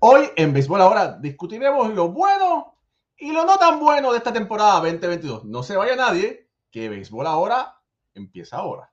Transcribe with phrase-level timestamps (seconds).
[0.00, 2.76] Hoy en Béisbol Ahora discutiremos lo bueno
[3.16, 5.44] y lo no tan bueno de esta temporada 2022.
[5.44, 7.80] No se vaya nadie, que Béisbol Ahora
[8.14, 8.92] empieza ahora.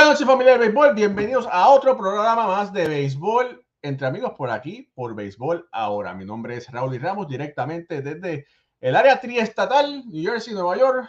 [0.00, 4.48] Buenas noches familia de béisbol, bienvenidos a otro programa más de béisbol entre amigos por
[4.48, 6.14] aquí, por béisbol ahora.
[6.14, 8.46] Mi nombre es Raúl y Ramos, directamente desde
[8.80, 11.06] el área triestatal, New Jersey, Nueva York,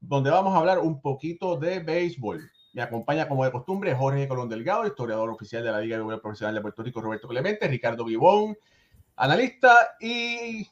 [0.00, 2.50] donde vamos a hablar un poquito de béisbol.
[2.72, 6.20] Me acompaña como de costumbre Jorge Colón Delgado, historiador oficial de la Liga de Béisbol
[6.20, 8.58] Profesional de Puerto Rico, Roberto Clemente, Ricardo Vivón,
[9.14, 10.66] analista y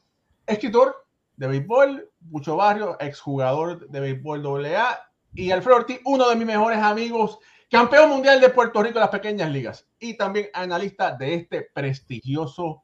[0.45, 6.45] escritor de béisbol, Mucho Barrio, exjugador de béisbol AA y Alfredo Ortiz, uno de mis
[6.45, 11.35] mejores amigos, campeón mundial de Puerto Rico en las pequeñas ligas y también analista de
[11.35, 12.83] este prestigioso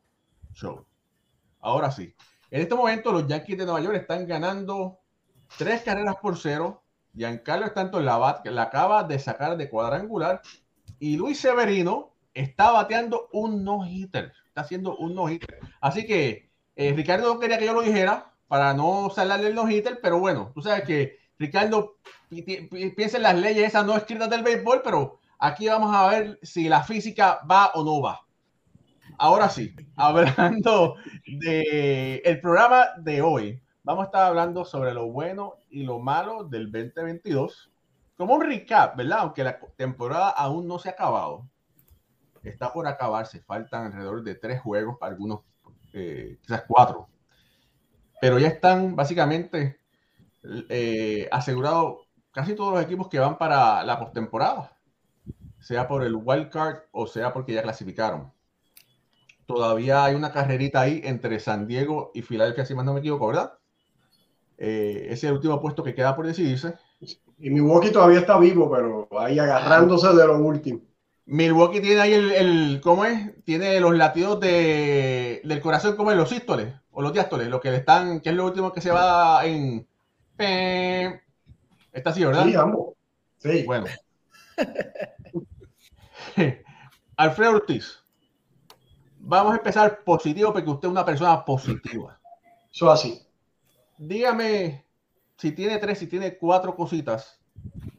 [0.53, 0.85] show.
[1.59, 2.13] Ahora sí,
[2.49, 4.99] en este momento los Yankees de Nueva York están ganando
[5.57, 6.83] tres carreras por cero.
[7.13, 10.41] Giancarlo Stanton la, la acaba de sacar de cuadrangular
[10.99, 14.31] y Luis Severino está bateando un no-hitter.
[14.47, 15.59] Está haciendo un no-hitter.
[15.81, 19.99] Así que eh, Ricardo no quería que yo lo dijera para no salarle el no-hitter,
[20.01, 21.97] pero bueno, tú sabes que Ricardo
[22.29, 26.67] piensa en las leyes esas no escritas del béisbol, pero aquí vamos a ver si
[26.67, 28.21] la física va o no va.
[29.19, 35.55] Ahora sí, hablando de el programa de hoy, vamos a estar hablando sobre lo bueno
[35.69, 37.71] y lo malo del 2022.
[38.15, 39.19] Como un recap, ¿verdad?
[39.19, 41.47] Aunque la temporada aún no se ha acabado.
[42.43, 45.41] Está por acabarse, faltan alrededor de tres juegos, algunos
[45.93, 47.07] eh, quizás cuatro.
[48.21, 49.79] Pero ya están básicamente
[50.69, 54.77] eh, asegurado casi todos los equipos que van para la postemporada,
[55.59, 58.31] sea por el wild card o sea porque ya clasificaron.
[59.45, 63.27] Todavía hay una carrerita ahí entre San Diego y Filadelfia, si más no me equivoco,
[63.27, 63.53] ¿verdad?
[64.57, 66.75] Eh, ese es el último puesto que queda por decidirse.
[67.39, 70.81] Y Milwaukee todavía está vivo, pero ahí agarrándose de lo último.
[71.25, 73.43] Milwaukee tiene ahí el, ¿cómo es?
[73.43, 77.71] Tiene los latidos de, del corazón como en los sístoles o los diástoles, lo que
[77.71, 79.87] le están, que es lo último que se va en,
[80.37, 82.45] Está así, ¿verdad?
[82.45, 82.93] Sí, ambos.
[83.39, 83.63] Sí.
[83.65, 83.87] Bueno.
[87.17, 88.03] Alfredo Ortiz.
[89.19, 92.19] Vamos a empezar positivo porque usted es una persona positiva.
[92.71, 93.21] Eso así.
[93.97, 94.85] Dígame
[95.37, 97.39] si tiene tres, si tiene cuatro cositas.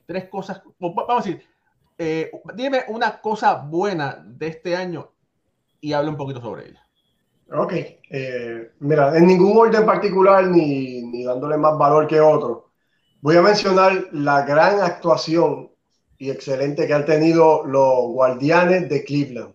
[0.07, 0.63] Tres cosas.
[0.79, 1.45] Vamos a decir,
[1.99, 5.13] eh, dime una cosa buena de este año
[5.81, 6.88] y hable un poquito sobre ella.
[7.51, 7.73] Ok,
[8.11, 12.73] eh, mira, en ningún orden particular ni, ni, dándole más valor que otro.
[13.23, 15.71] Voy a mencionar la gran actuación
[16.19, 19.55] y excelente que han tenido los guardianes de Cleveland.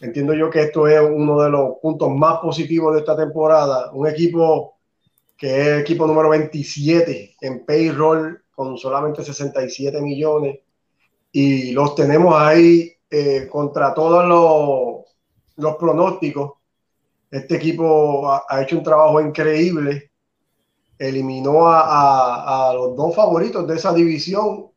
[0.00, 3.90] Entiendo yo que esto es uno de los puntos más positivos de esta temporada.
[3.92, 4.78] Un equipo
[5.36, 10.60] que es el equipo número 27 en payroll con solamente 67 millones
[11.30, 15.04] y los tenemos ahí eh, contra todos los,
[15.56, 16.55] los pronósticos
[17.30, 20.10] este equipo ha, hecho un trabajo increíble.
[20.98, 24.70] Eliminó a, los dos favoritos de esa división,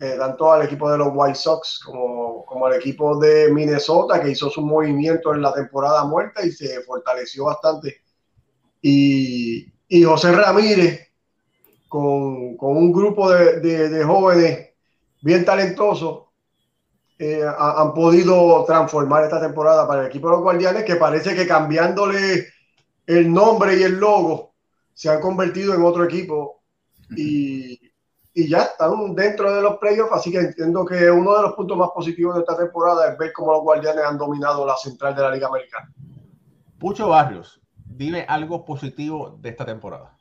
[0.00, 4.30] eh, tanto al equipo de los White Sox como, como al equipo de Minnesota, que
[4.30, 8.02] hizo su movimiento en la temporada muerta y se fortaleció bastante.
[8.80, 9.72] Y,
[10.04, 11.08] José Ramírez,
[11.88, 14.70] con, un grupo de, de jóvenes
[15.22, 16.24] bien talentosos,
[17.18, 21.46] eh, han podido transformar esta temporada para el equipo de los Guardianes, que parece que
[21.46, 22.48] cambiándole
[23.06, 24.54] el nombre y el logo
[24.92, 26.62] se han convertido en otro equipo
[27.16, 27.78] y,
[28.32, 31.76] y ya están dentro de los playoffs, así que entiendo que uno de los puntos
[31.76, 35.22] más positivos de esta temporada es ver cómo los Guardianes han dominado la central de
[35.22, 35.92] la Liga Americana.
[36.78, 40.16] Pucho Barrios, dime algo positivo de esta temporada.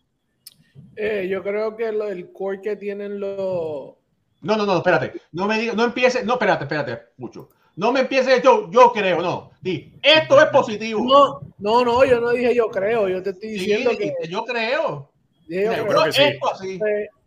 [0.96, 3.96] Eh, yo creo que el core que tienen los
[4.44, 5.22] no, no, no, espérate.
[5.32, 6.26] No me digas, no empieces.
[6.26, 7.50] No, espérate, espérate, mucho.
[7.76, 9.52] No me empieces yo, yo creo, no.
[9.62, 11.04] Di, esto es positivo.
[11.04, 14.14] No, no, no, yo no dije yo creo, yo te estoy diciendo que.
[14.30, 15.10] Yo creo.
[15.48, 16.80] Yo, creo que sí.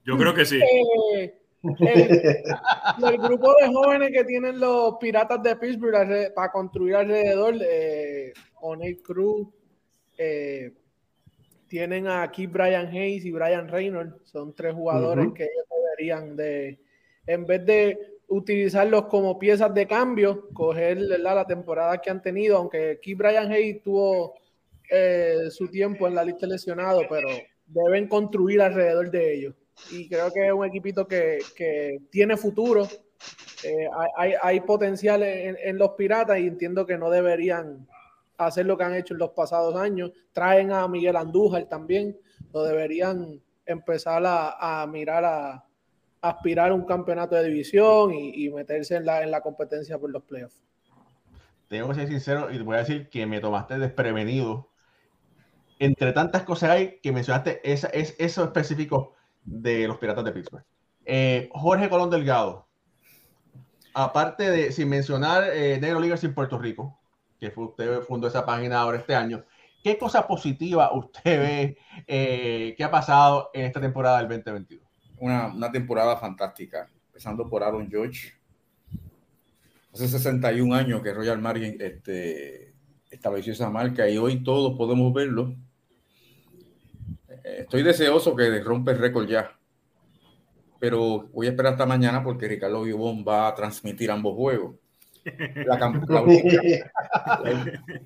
[0.04, 0.60] Yo creo que sí.
[1.62, 9.02] el, grupo de jóvenes que tienen los piratas de Pittsburgh para construir alrededor, de O'Neill
[9.02, 9.48] Cruz,
[10.18, 10.72] Eh,
[11.68, 16.78] tienen aquí Brian Hayes y Brian Reynolds, son tres jugadores que ellos deberían de,
[17.26, 22.92] en vez de utilizarlos como piezas de cambio, coger la temporada que han tenido, aunque
[22.92, 24.34] aquí Brian Hayes tuvo
[24.90, 27.28] eh, su tiempo en la lista lesionado, pero
[27.66, 29.54] deben construir alrededor de ellos.
[29.90, 32.88] Y creo que es un equipito que, que tiene futuro,
[33.64, 37.86] eh, hay, hay, potencial en, los piratas y entiendo que no deberían
[38.36, 40.12] hacer lo que han hecho en los pasados años.
[40.32, 42.18] Traen a Miguel Andújar también,
[42.52, 45.65] lo deberían empezar a, mirar a,
[46.20, 50.22] aspirar a un campeonato de división y, meterse en la, en la competencia por los
[50.22, 50.62] playoffs.
[51.68, 54.68] Tengo que ser sincero y te voy a decir que me tomaste desprevenido.
[55.78, 59.14] Entre tantas cosas hay que mencionaste esa, es, eso específico
[59.44, 60.64] de los Piratas de Pittsburgh.
[61.04, 62.66] Eh, Jorge Colón Delgado,
[63.94, 66.98] aparte de, sin mencionar eh, Negro Leaguers en Puerto Rico,
[67.38, 69.44] que fue, usted fundó esa página ahora este año,
[69.82, 74.85] ¿qué cosa positiva usted ve eh, que ha pasado en esta temporada del 2022?
[75.18, 78.32] Una, una temporada fantástica, empezando por Aaron George.
[79.92, 82.74] Hace 61 años que Royal Margin este,
[83.10, 85.54] estableció esa marca y hoy todos podemos verlo.
[87.28, 89.56] Eh, estoy deseoso que rompe el récord ya
[90.78, 94.76] pero voy a esperar hasta mañana porque Ricardo Guibón va a transmitir ambos juegos.
[95.66, 95.76] La,
[96.08, 96.62] la última,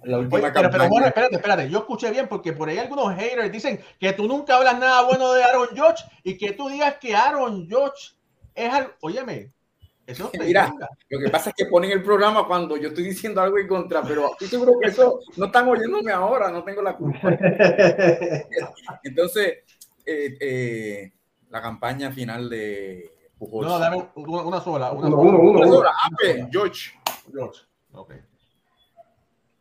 [0.04, 1.70] la, última pero, pero, bueno, espérate, espérate.
[1.70, 5.32] Yo escuché bien porque por ahí algunos haters dicen que tú nunca hablas nada bueno
[5.32, 8.14] de Aaron George y que tú digas que Aaron George
[8.54, 8.92] es algo.
[9.02, 9.52] Óyeme,
[10.06, 10.72] eso Mira,
[11.08, 14.02] lo que pasa es que ponen el programa cuando yo estoy diciendo algo en contra,
[14.02, 17.20] pero estoy seguro que eso no están oyéndome ahora, no tengo la culpa.
[19.04, 19.58] Entonces,
[20.04, 21.12] eh, eh,
[21.50, 23.68] la campaña final de Pujols.
[23.68, 24.92] No, dame una sola.
[24.92, 25.66] Una, sola.
[25.66, 26.48] sola.
[26.50, 26.99] George.
[27.32, 27.62] George.
[27.92, 28.14] Ok.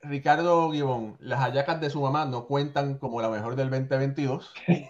[0.01, 4.53] Ricardo Gibón, las hallacas de su mamá no cuentan como la mejor del 2022.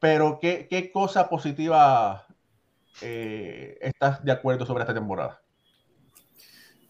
[0.00, 2.26] Pero, ¿qué, qué cosa positiva
[3.00, 5.40] eh, estás de acuerdo sobre esta temporada?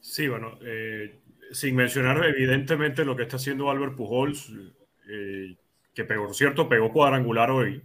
[0.01, 1.21] Sí, bueno, eh,
[1.53, 4.53] sin mencionar evidentemente lo que está haciendo Albert Pujols,
[5.09, 5.57] eh,
[5.95, 7.83] que por cierto pegó cuadrangular hoy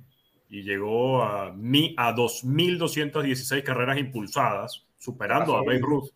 [0.51, 6.09] y llegó a, mi, a 2.216 carreras impulsadas, superando a Babe Ruth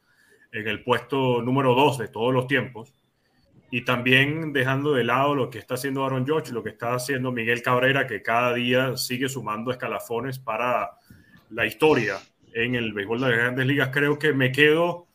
[0.51, 2.93] en el puesto número 2 de todos los tiempos.
[3.71, 7.31] Y también dejando de lado lo que está haciendo Aaron George, lo que está haciendo
[7.31, 10.91] Miguel Cabrera, que cada día sigue sumando escalafones para
[11.49, 12.17] la historia
[12.53, 13.89] en el béisbol de las grandes ligas.
[13.93, 15.07] Creo que me quedo,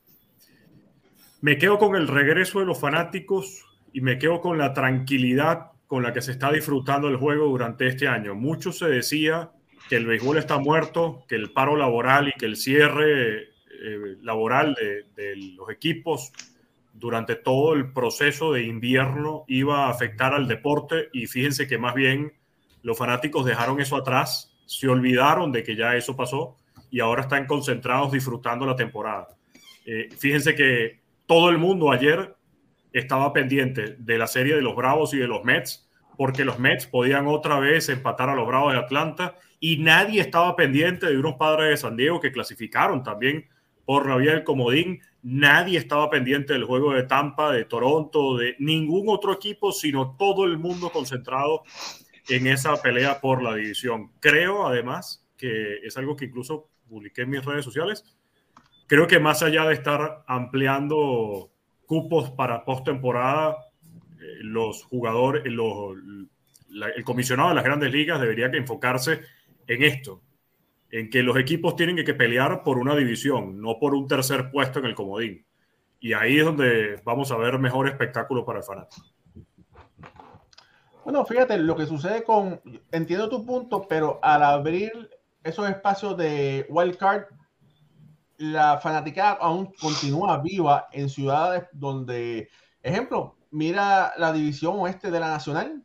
[1.43, 6.05] me quedo con el regreso de los fanáticos y me quedo con la tranquilidad con
[6.05, 8.37] la que se está disfrutando el juego durante este año.
[8.37, 9.51] Mucho se decía
[9.89, 14.77] que el béisbol está muerto, que el paro laboral y que el cierre eh, laboral
[14.77, 16.31] de, los equipos
[16.93, 21.97] durante todo el proceso de invierno iba a afectar al deporte y fíjense que más
[21.97, 22.35] bien
[22.83, 26.57] los fanáticos dejaron eso atrás, se olvidaron de que ya eso pasó
[26.89, 29.27] y ahora están concentrados disfrutando la temporada.
[29.85, 32.37] Eh, fíjense que todo el mundo ayer
[32.93, 36.87] estaba pendiente de la serie de los Bravos y de los Mets, porque los Mets
[36.87, 41.35] podían otra vez empatar a los Bravos de Atlanta y nadie estaba pendiente de unos
[41.35, 43.47] padres de San Diego que clasificaron también
[43.85, 45.01] por la comodín.
[45.23, 50.45] Nadie estaba pendiente del juego de Tampa, de Toronto, de ningún otro equipo, sino todo
[50.45, 51.63] el mundo concentrado
[52.29, 54.13] en esa pelea por la división.
[54.21, 58.17] Creo, además, que es algo que incluso publiqué en mis redes sociales.
[58.87, 61.51] Creo que más allá de estar ampliando
[61.91, 63.57] cupos para postemporada,
[64.21, 65.97] eh, los jugadores, los,
[66.95, 69.23] el comisionado de las grandes ligas debería que enfocarse
[69.67, 70.23] en esto,
[70.93, 74.79] en que los equipos tienen que pelear por una división, no por un tercer puesto
[74.79, 75.45] en el comodín.
[75.99, 79.05] Y ahí es donde vamos a ver mejor espectáculo para el fanático.
[81.03, 82.61] Bueno, fíjate, lo que sucede con,
[82.93, 84.93] entiendo tu punto, pero al abrir
[85.43, 87.25] esos espacios de wild card
[88.41, 92.49] la fanática aún continúa viva en ciudades donde,
[92.83, 95.85] ejemplo, mira la división oeste de la Nacional,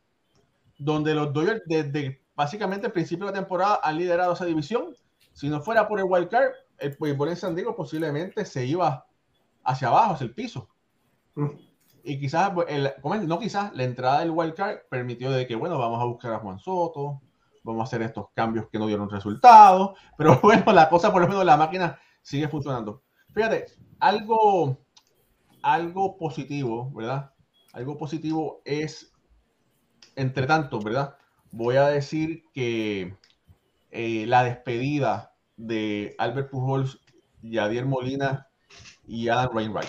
[0.78, 4.94] donde los Dodgers desde básicamente el principio de la temporada han liderado esa división.
[5.34, 9.06] Si no fuera por el wild card, el béisbol en San Diego posiblemente se iba
[9.62, 10.66] hacia abajo, hacia el piso.
[11.34, 11.50] Mm.
[12.04, 12.90] Y quizás, el,
[13.26, 16.38] no quizás, la entrada del wild card permitió de que, bueno, vamos a buscar a
[16.38, 17.20] Juan Soto,
[17.64, 21.28] vamos a hacer estos cambios que no dieron resultados, pero bueno, la cosa, por lo
[21.28, 23.04] menos la máquina sigue funcionando.
[23.32, 23.66] Fíjate,
[24.00, 24.84] algo,
[25.62, 27.32] algo positivo, ¿verdad?
[27.72, 29.12] Algo positivo es,
[30.16, 31.16] entre tanto, ¿verdad?
[31.52, 33.16] Voy a decir que
[33.92, 37.00] eh, la despedida de Albert Pujols,
[37.42, 38.48] Yadier Molina
[39.06, 39.88] y Adam Wainwright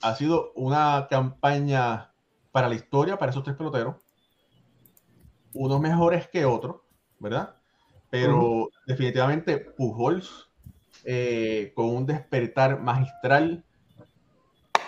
[0.00, 2.14] ha sido una campaña
[2.52, 3.96] para la historia, para esos tres peloteros.
[5.54, 6.82] Unos mejores que otros,
[7.18, 7.56] ¿verdad?
[8.10, 10.53] Pero definitivamente Pujols,
[11.04, 13.64] eh, con un despertar magistral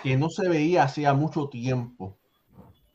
[0.03, 2.17] que no se veía hacía mucho tiempo.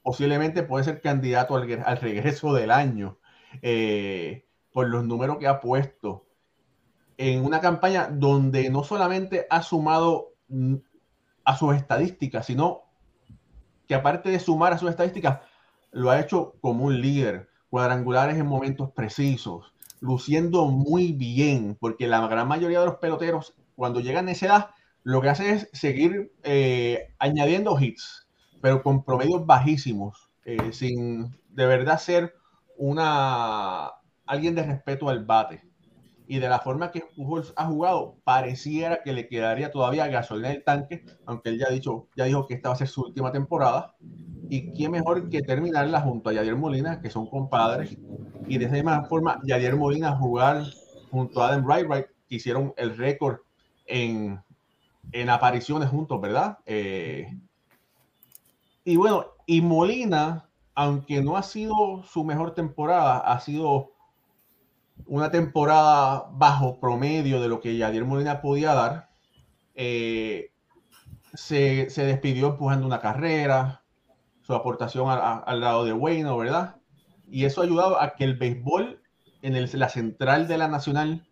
[0.03, 3.19] Posiblemente puede ser candidato al, regreso del año
[3.61, 6.27] eh, por los números que ha puesto
[7.17, 10.35] en una campaña donde no solamente ha sumado
[11.45, 12.83] a sus estadísticas, sino
[13.87, 15.41] que aparte de sumar a sus estadísticas,
[15.93, 19.72] lo ha hecho como un líder, cuadrangulares en momentos precisos,
[20.03, 24.71] luciendo muy bien, porque la gran mayoría de los peloteros, cuando llegan a esa edad,
[25.05, 28.29] lo que hacen es seguir eh, añadiendo hits,
[28.61, 32.35] pero con promedios bajísimos, eh, sin de verdad ser
[32.77, 33.93] una
[34.27, 35.72] alguien de respeto al bate
[36.33, 40.57] y de la forma que Pujols ha jugado, pareciera que le quedaría todavía gasolina en
[40.57, 43.31] el tanque, aunque él ya, dicho, ya dijo que esta va a ser su última
[43.31, 43.95] temporada.
[44.49, 47.99] Y quién mejor que terminarla junto a Yadier Molina, que son compadres.
[48.47, 50.65] Y de esa misma forma, Yadier Molina jugar
[51.11, 53.41] junto a Adam Wright, que hicieron el récord
[53.85, 54.41] en,
[55.13, 56.61] en apariciones juntos, ¿verdad?
[56.65, 57.27] Eh,
[58.85, 63.92] y bueno, y Molina, aunque no ha sido su mejor temporada, ha sido
[65.07, 69.11] una temporada bajo promedio de lo que Yadier Molina podía dar.
[69.75, 70.51] Eh,
[71.35, 73.85] se, despidió empujando una carrera,
[74.43, 76.77] su aportación al lado de Wayne, ¿verdad?
[77.29, 79.01] Y eso ha ayudado a que el béisbol
[79.41, 81.27] en la central de la Nacional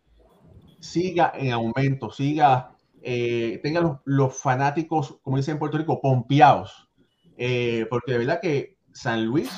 [0.81, 6.89] siga en aumento, siga, eh, tenga los, fanáticos, como dicen en Puerto Rico, pompeados.
[7.37, 9.51] Eh, porque de verdad que San Luis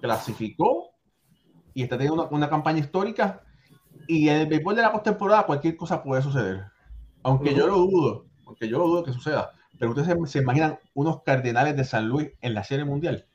[0.00, 0.89] clasificó
[1.74, 3.42] y está teniendo una, campaña histórica.
[4.06, 6.64] Y en el béisbol de la postemporada cualquier cosa puede suceder.
[7.22, 9.52] Aunque yo lo dudo, aunque yo lo dudo que suceda.
[9.78, 13.26] Pero ustedes se, imaginan unos cardenales de San Luis en la Serie Mundial,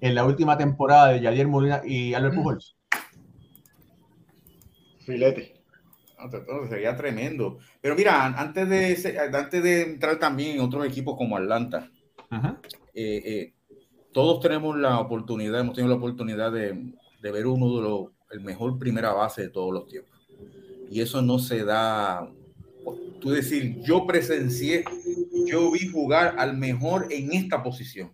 [0.00, 2.36] en la última temporada de Yadier Molina y Albert mm.
[2.36, 2.76] Pujols.
[5.04, 5.54] Filete.
[6.68, 7.58] sería tremendo.
[7.80, 11.90] Pero mira, antes de, antes de entrar también en otros equipos como Atlanta,
[12.94, 13.54] eh, eh,
[14.12, 18.40] todos tenemos la oportunidad, hemos tenido la oportunidad de, de ver uno de los, el
[18.40, 20.20] mejor primera base de todos los tiempos.
[20.90, 22.28] Y eso no se da,
[23.20, 24.84] tú decir, yo presencié,
[25.46, 28.12] yo vi jugar al mejor en esta posición.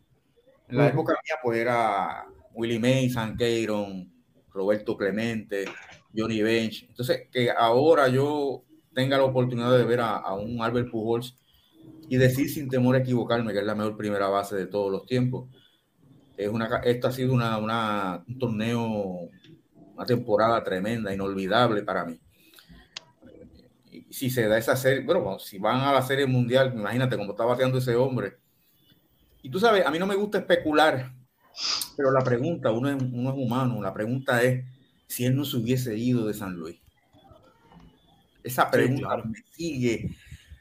[0.68, 4.12] En la época mía, pues era Willie Mays, San Queiron,
[4.52, 5.64] Roberto Clemente,
[6.14, 6.84] Johnny Bench.
[6.88, 11.38] Entonces, que ahora yo tenga la oportunidad de ver a, un Albert Pujols
[12.08, 15.06] y decir sin temor a equivocarme que es la mejor primera base de todos los
[15.06, 15.48] tiempos
[16.38, 19.28] es una, esto ha sido una, una, un torneo,
[19.94, 22.20] una temporada tremenda, inolvidable para mí.
[23.90, 27.32] Y si se da esa serie, bueno, si van a la serie mundial, imagínate cómo
[27.32, 28.38] está bateando ese hombre.
[29.42, 31.12] Y tú sabes, a mí no me gusta especular,
[31.96, 34.64] pero la pregunta, uno es, uno es humano, la pregunta es
[35.08, 36.80] si él no se hubiese ido de San Luis.
[38.44, 40.16] Esa pregunta me sigue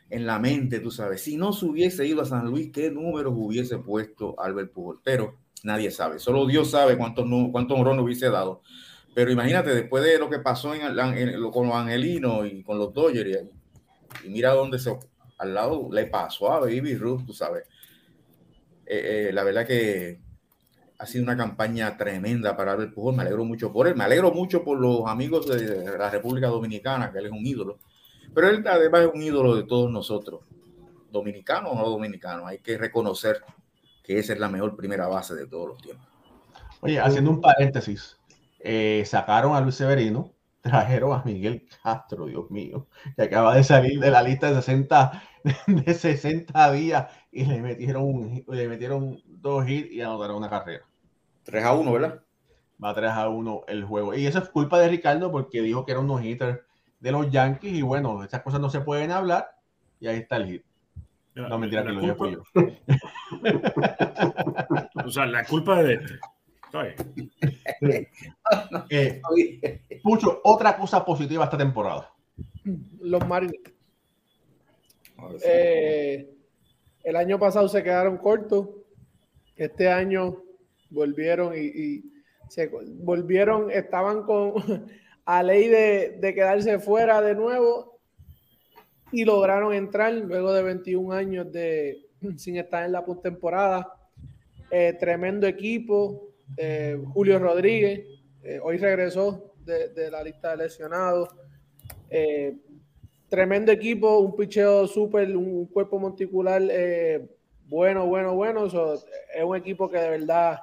[0.10, 1.22] en la mente, tú sabes.
[1.22, 5.02] Si no se hubiese ido a San Luis, ¿qué números hubiese puesto Albert Pujol?
[5.04, 6.20] Pero nadie sabe.
[6.20, 8.62] Solo Dios sabe cuántos cuántos no hubiese dado.
[9.14, 10.82] Pero imagínate, después de lo que pasó en,
[11.52, 13.46] con los angelinos y con los Dodgers,
[14.24, 14.96] y, mira dónde se
[15.40, 17.64] al lado le pasó a Baby Ruth, tú sabes.
[18.86, 20.20] Eh, eh, la verdad que
[21.00, 23.16] ha sido una campaña tremenda para el Pujol.
[23.16, 23.96] Me alegro mucho por él.
[23.96, 27.80] Me alegro mucho por los amigos de la República Dominicana, que él es un ídolo.
[28.34, 30.42] Pero él además es un ídolo de todos nosotros,
[31.12, 32.48] dominicanos o no dominicanos.
[32.48, 33.42] Hay que reconocer
[34.08, 36.08] que esa es la mejor primera base de todos los tiempos.
[36.80, 38.18] Oye, haciendo un paréntesis,
[38.60, 42.88] eh, sacaron a Luis Severino, trajeron a Miguel Castro, Dios mío,
[43.18, 45.24] que acaba de salir de la lista de 60,
[45.68, 50.86] de 60 días y le metieron, le metieron dos hits y anotaron una carrera.
[51.44, 52.24] 3 a 1, ¿verdad?
[52.82, 54.14] Va 3 a 1 el juego.
[54.14, 56.66] Y eso es culpa de Ricardo porque dijo que era un no-hitter
[57.00, 59.50] de los Yankees y bueno, esas cosas no se pueden hablar
[60.00, 60.67] y ahí está el hit.
[61.38, 62.32] No, mentira, que lo culpa...
[62.32, 62.44] yo.
[65.06, 66.14] o sea, la culpa de este.
[68.90, 69.22] Eh,
[70.04, 72.14] Pucho, otra cosa positiva esta temporada.
[73.00, 73.60] Los Marines.
[75.44, 76.30] Eh,
[77.04, 78.68] el año pasado se quedaron cortos.
[79.56, 80.44] Este año
[80.90, 82.04] volvieron y,
[82.50, 84.54] se volvieron, estaban con
[85.26, 87.97] a ley de, de quedarse fuera de nuevo
[89.12, 93.94] y lograron entrar luego de 21 años de sin estar en la postemporada.
[94.70, 96.30] Eh, tremendo equipo.
[96.56, 98.06] Eh, Julio Rodríguez,
[98.44, 101.30] eh, hoy regresó de, la lista de lesionados.
[103.28, 106.62] tremendo equipo, un picheo súper, un cuerpo monticular
[107.66, 108.66] bueno, bueno, bueno.
[108.66, 110.60] es un equipo que de verdad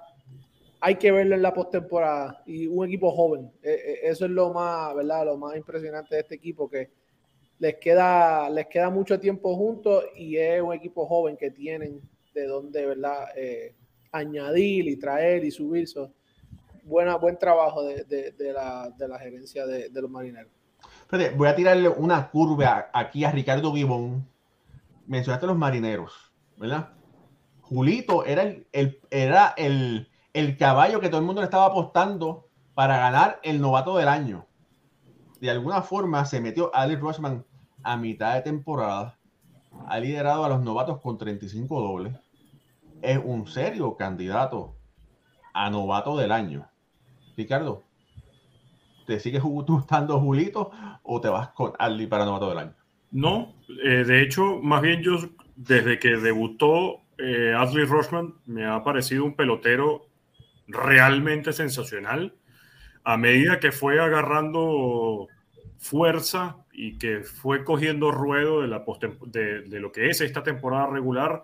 [0.81, 3.53] hay que verlo en la postemporada y un equipo joven.
[3.63, 5.27] Eso es lo más, ¿verdad?
[5.27, 6.91] Lo más impresionante de este equipo que
[7.59, 12.01] les queda, les queda mucho tiempo juntos y es un equipo joven que tienen
[12.35, 13.29] de donde, ¿verdad?
[13.37, 13.75] Eh,
[14.13, 15.89] añadir y traer y subir.
[16.85, 20.53] buena, buen trabajo de, de, la, de la, gerencia de, los marineros.
[21.37, 24.29] voy a tirarle una curva aquí a Ricardo Gibón.
[25.07, 26.91] Mencionaste los marineros, ¿verdad?
[27.61, 32.99] Julito era el, era el, el caballo que todo el mundo le estaba apostando para
[32.99, 34.47] ganar el novato del año.
[35.45, 37.45] De alguna forma se metió Alex Rushman
[37.83, 39.19] a mitad de temporada.
[39.89, 42.15] Ha liderado a los novatos con 35 dobles.
[43.03, 44.75] Es un serio candidato
[45.53, 46.67] a novato del año.
[47.37, 47.83] Ricardo,
[49.07, 50.71] ¿te sigues gustando Julito
[51.03, 52.75] o te vas con Ali para novato del año?
[53.11, 53.53] No,
[53.85, 55.19] eh, de hecho, más bien yo
[55.57, 60.07] desde que debutó eh, Adley Rochman me ha parecido un pelotero
[60.69, 62.35] realmente sensacional.
[63.07, 65.29] A medida que fue agarrando
[65.85, 68.83] fuerza y que fue cogiendo ruedo de, la
[69.27, 71.43] de, de, lo que es esta temporada regular,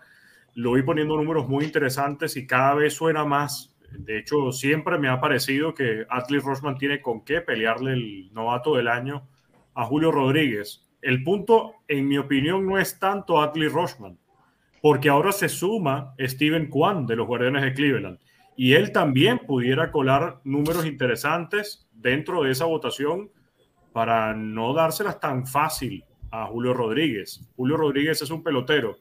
[0.54, 3.76] lo vi poniendo números muy interesantes y cada vez suena más.
[3.90, 8.76] De hecho, siempre me ha parecido que Atlee Rochman tiene con qué pelearle el novato
[8.76, 9.28] del año
[9.74, 10.88] a Julio Rodríguez.
[11.02, 14.18] El punto, en mi opinión, no es tanto Atlee Rochman,
[14.80, 18.18] porque ahora se suma Steven Kwan de los Guardianes de Cleveland
[18.56, 23.30] y él también pudiera colar números interesantes dentro de esa votación
[23.92, 27.48] para no dárselas tan fácil a Julio Rodríguez.
[27.56, 28.98] Julio Rodríguez es un pelotero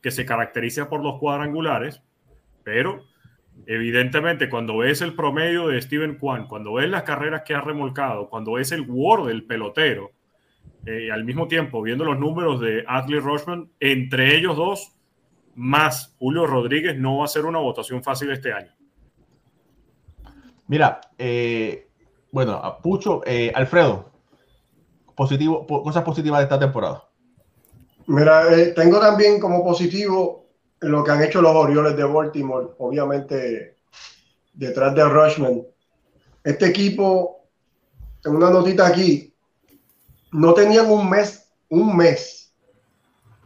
[0.00, 2.02] que se caracteriza por los cuadrangulares,
[2.64, 3.04] pero
[3.66, 8.28] evidentemente cuando ves el promedio de Steven Kwan, cuando ves las carreras que ha remolcado,
[8.28, 10.10] cuando ves el Word del pelotero,
[10.84, 14.96] eh, al mismo tiempo viendo los números de Adley Rochman, entre ellos dos,
[15.54, 18.72] más Julio Rodríguez, no va a ser una votación fácil este año.
[20.66, 21.88] Mira, eh,
[22.32, 24.11] bueno, Pucho, eh, Alfredo,
[25.14, 27.04] positivo, cosas positivas de esta temporada.
[28.06, 30.46] Mira, eh, tengo también como positivo
[30.80, 33.76] lo que han hecho los Orioles de Baltimore, obviamente
[34.52, 35.62] detrás de Rushman.
[36.42, 37.46] Este equipo,
[38.20, 39.32] tengo una notita aquí,
[40.32, 42.52] no tenían un mes, un mes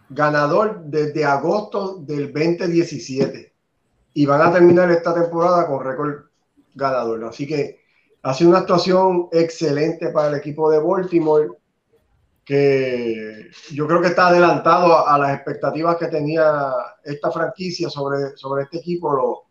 [0.09, 3.52] ganador desde agosto del 2017
[4.14, 6.26] y van a terminar esta temporada con récord
[6.74, 7.24] ganador.
[7.24, 7.81] Así que
[8.27, 11.49] ha sido una actuación excelente para el equipo de Baltimore
[12.45, 16.73] que yo creo que está adelantado a, las expectativas que tenía
[17.05, 19.47] esta franquicia sobre, sobre este equipo.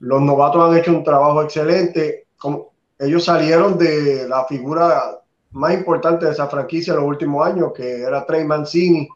[0.00, 2.26] los novatos han hecho un trabajo excelente.
[2.36, 5.20] Como, ellos salieron de la figura
[5.52, 9.08] más importante de esa franquicia en los últimos años, que era Trey Mancini.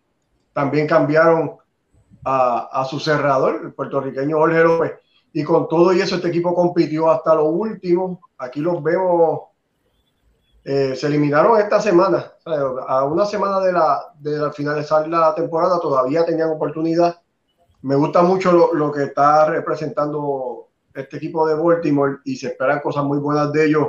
[0.52, 1.56] También cambiaron
[2.24, 4.92] a, a su cerrador, el puertorriqueño Jorge López.
[5.34, 8.20] Y con todo y eso, este equipo compitió hasta lo último.
[8.38, 9.40] Aquí los vemos
[10.66, 12.32] eh, se eliminaron esta semana,
[12.88, 17.20] a una semana de, la, de finalizar la temporada todavía tenían oportunidad.
[17.82, 23.04] Me gusta mucho lo, que está representando este equipo de Baltimore y se esperan cosas
[23.04, 23.88] muy buenas de ellos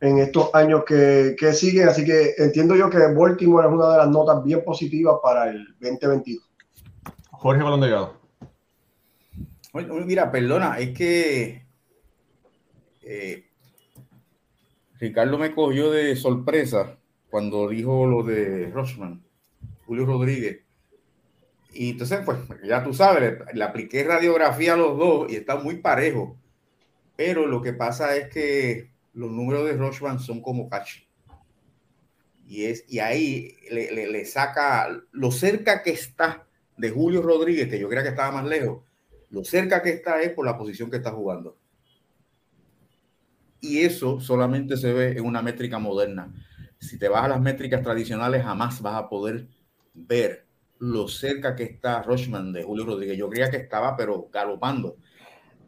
[0.00, 1.88] en estos años que, que siguen.
[1.88, 5.64] Así que entiendo yo que Baltimore es una de las notas bien positivas para el
[5.80, 6.44] 2022.
[7.30, 8.19] Jorge Balón.
[9.72, 11.64] Mira, perdona, es que
[13.02, 13.46] eh,
[14.98, 16.98] Ricardo me cogió de sorpresa
[17.30, 19.22] cuando dijo lo de Rochman,
[19.86, 20.60] Julio Rodríguez.
[21.72, 25.76] Y entonces, pues, ya tú sabes, le, apliqué radiografía a los dos y está muy
[25.76, 26.36] parejo.
[27.16, 31.06] Pero lo que pasa es que los números de Rochman son como cachi.
[32.46, 37.78] Y, es, y ahí le, le, saca lo cerca que está de Julio Rodríguez, que
[37.78, 38.82] yo creía que estaba más lejos,
[39.30, 41.56] lo cerca que está es por la posición que está jugando.
[43.60, 46.32] Y eso solamente se ve en una métrica moderna.
[46.78, 49.46] Si te vas a las métricas tradicionales, jamás vas a poder
[49.92, 50.46] ver
[50.78, 53.18] lo cerca que está Rochman de Julio Rodríguez.
[53.18, 54.96] Yo creía que estaba, pero galopando.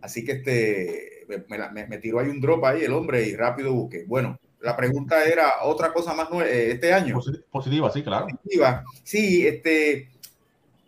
[0.01, 4.05] Así que este, me, me, tiró ahí un drop ahí el hombre y rápido busqué.
[4.07, 7.20] Bueno, la pregunta era otra cosa más eh, este año.
[7.51, 8.27] Positiva, sí, claro.
[8.27, 8.85] Positiva.
[9.05, 10.09] Sí, este,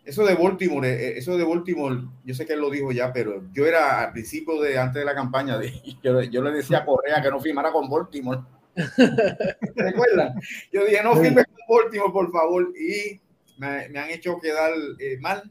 [0.05, 3.43] eso de Baltimore, eh, eso de Baltimore, yo sé que él lo dijo ya, pero
[3.51, 5.71] yo era al principio de antes de la campaña, de,
[6.31, 8.41] yo, le decía a Correa que no firmara con Baltimore.
[9.75, 10.39] ¿Recuerdan?
[10.71, 13.19] Yo dije, no firme con Baltimore, por favor, y
[13.57, 15.43] me, han hecho quedar eh, mal.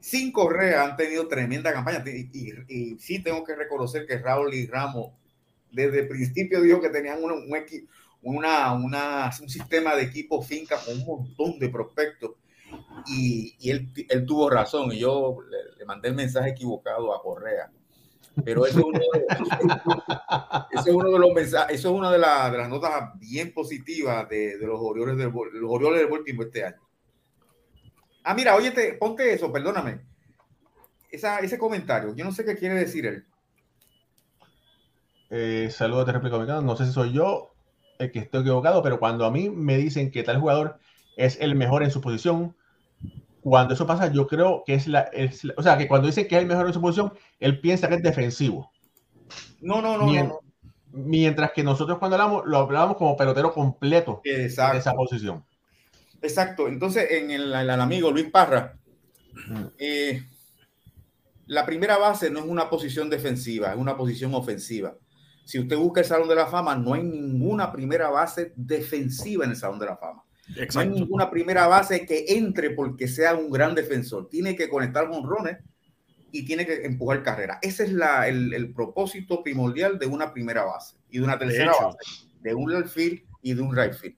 [0.00, 4.66] Sin Correa han tenido tremenda campaña, y, y, sí tengo que reconocer que Raúl y
[4.66, 5.12] Ramos
[5.70, 7.48] desde el principio dijo que tenían un, un,
[8.22, 12.32] una, una, un sistema de equipo finca con un montón de prospectos
[13.06, 15.38] y, él, él, tuvo razón y yo
[15.76, 17.70] le, mandé el mensaje equivocado a Correa.
[18.44, 18.84] Pero eso es
[20.86, 25.16] uno de, los mensajes, eso es una de, las notas bien positivas de, los Orioles
[25.16, 26.80] del, los Orioles del Baltimore este año.
[28.22, 30.00] Ah, mira, oye, ponte eso, perdóname.
[31.10, 33.24] Esa, ese comentario, yo no sé qué quiere decir él.
[35.30, 37.54] Eh, saludos de réplica No sé si soy yo
[37.98, 40.78] el que estoy equivocado, pero cuando a mí me dicen que tal jugador
[41.16, 42.56] es el mejor en su posición,
[43.40, 45.10] cuando eso pasa, yo creo que es la,
[45.56, 47.94] o sea, que cuando dicen que es el mejor en su posición, él piensa que
[47.94, 48.70] es defensivo.
[49.60, 50.40] No, no, no.
[50.92, 55.44] Mientras, que nosotros cuando hablamos, lo hablábamos como pelotero completo de esa posición.
[56.20, 56.68] Exacto.
[56.68, 58.76] Entonces, en el, amigo Luis Parra,
[59.48, 59.64] mm.
[59.78, 60.22] eh,
[61.46, 64.96] la primera base no es una posición defensiva, es una posición ofensiva.
[65.44, 69.50] Si usted busca el Salón de la Fama, no hay ninguna primera base defensiva en
[69.50, 70.22] el Salón de la Fama.
[70.74, 74.28] No hay ninguna primera base que entre porque sea un gran defensor.
[74.28, 75.58] Tiene que conectar rones
[76.32, 77.58] y tiene que empujar carrera.
[77.62, 82.26] Ese es la, el, propósito primordial de una primera base y de una tercera base,
[82.40, 84.16] de un left field y de un right field.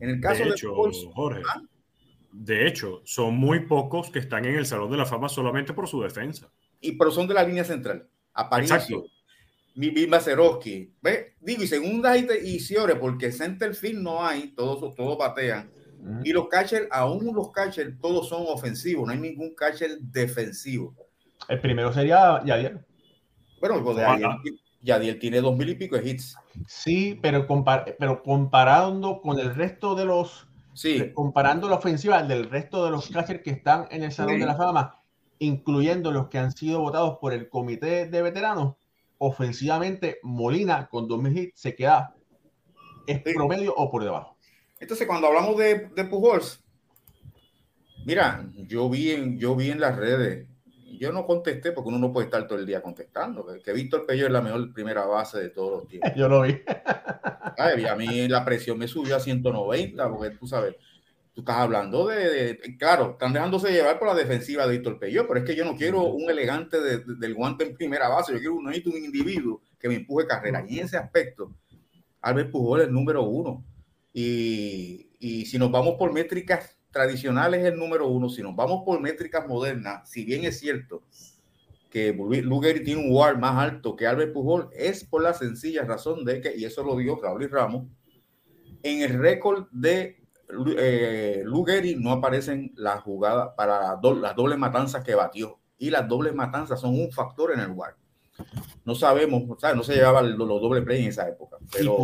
[0.00, 0.74] En el caso de, hecho,
[1.14, 1.62] Jorge, ¿ah?
[2.32, 5.88] de hecho, son muy pocos que están en el Salón de la Fama solamente por
[5.88, 6.50] su defensa.
[6.80, 8.08] Y pero son de la línea central.
[8.34, 9.04] Aparicio,
[9.74, 10.92] Bimba Zeroski.
[11.00, 11.34] ¿Ve?
[11.40, 15.70] Digo, y segunda y Ciore, porque center field no hay, todos, todos batean.
[16.24, 20.96] Y los catchers, aún los catchers, todos son ofensivos, no hay ningún catcher defensivo.
[21.48, 22.84] El primero sería Yadier.
[23.60, 24.30] Bueno, pues Yadier,
[24.80, 26.36] Yadier, tiene dos mil y pico de hits.
[26.66, 27.46] Sí, pero,
[27.98, 30.48] pero comparando con el resto de los.
[30.74, 31.12] Sí.
[31.12, 34.56] Comparando la ofensiva del resto de los catchers que están en el Salón de la
[34.56, 35.02] Fama,
[35.38, 38.74] incluyendo los que han sido votados por el comité de veteranos,
[39.24, 42.12] ofensivamente Molina con 2000 hits se queda
[43.06, 44.36] es promedio o por debajo.
[44.80, 46.60] Entonces, cuando hablamos de, de Pujols,
[48.04, 50.48] mira, yo vi, en, yo vi en las redes,
[50.98, 54.26] yo no contesté porque uno no puede estar todo el día contestando, que Víctor Pello
[54.26, 56.12] es la mejor primera base de todos los tiempos.
[56.16, 56.60] Yo lo vi.
[57.86, 60.74] a mí la presión me subió a 190, porque tú sabes,
[61.34, 65.40] tú estás hablando de, claro, están dejándose llevar por la defensiva de Víctor Pello, pero
[65.40, 68.74] es que yo no quiero un elegante del guante en primera base, yo quiero un
[68.74, 70.64] individuo que me empuje carrera.
[70.68, 71.54] Y en ese aspecto,
[72.20, 73.64] Albert Pujol es el número uno.
[74.12, 78.28] Y, y si nos vamos por métricas tradicionales, es el número uno.
[78.28, 81.02] Si nos vamos por métricas modernas, si bien es cierto
[81.90, 86.24] que Luger tiene un WAR más alto que Albert Pujol, es por la sencilla razón
[86.24, 87.86] de que, y eso lo dijo Raúl y Ramos,
[88.82, 90.21] en el récord de
[90.78, 95.58] eh, Lugeri no aparecen las jugadas para las dobles matanzas que batió.
[95.78, 97.96] Y las dobles matanzas son un factor en el WAR.
[98.84, 99.42] No sabemos,
[99.74, 101.58] no se llevaban los, doble play en esa época.
[101.72, 101.96] Pero...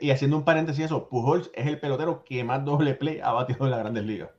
[0.00, 3.64] Y, haciendo un paréntesis eso, Pujols es el pelotero que más doble play ha batido
[3.64, 4.30] en las grandes ligas.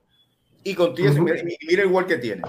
[0.64, 2.42] Y contigo, mira, el igual que tiene.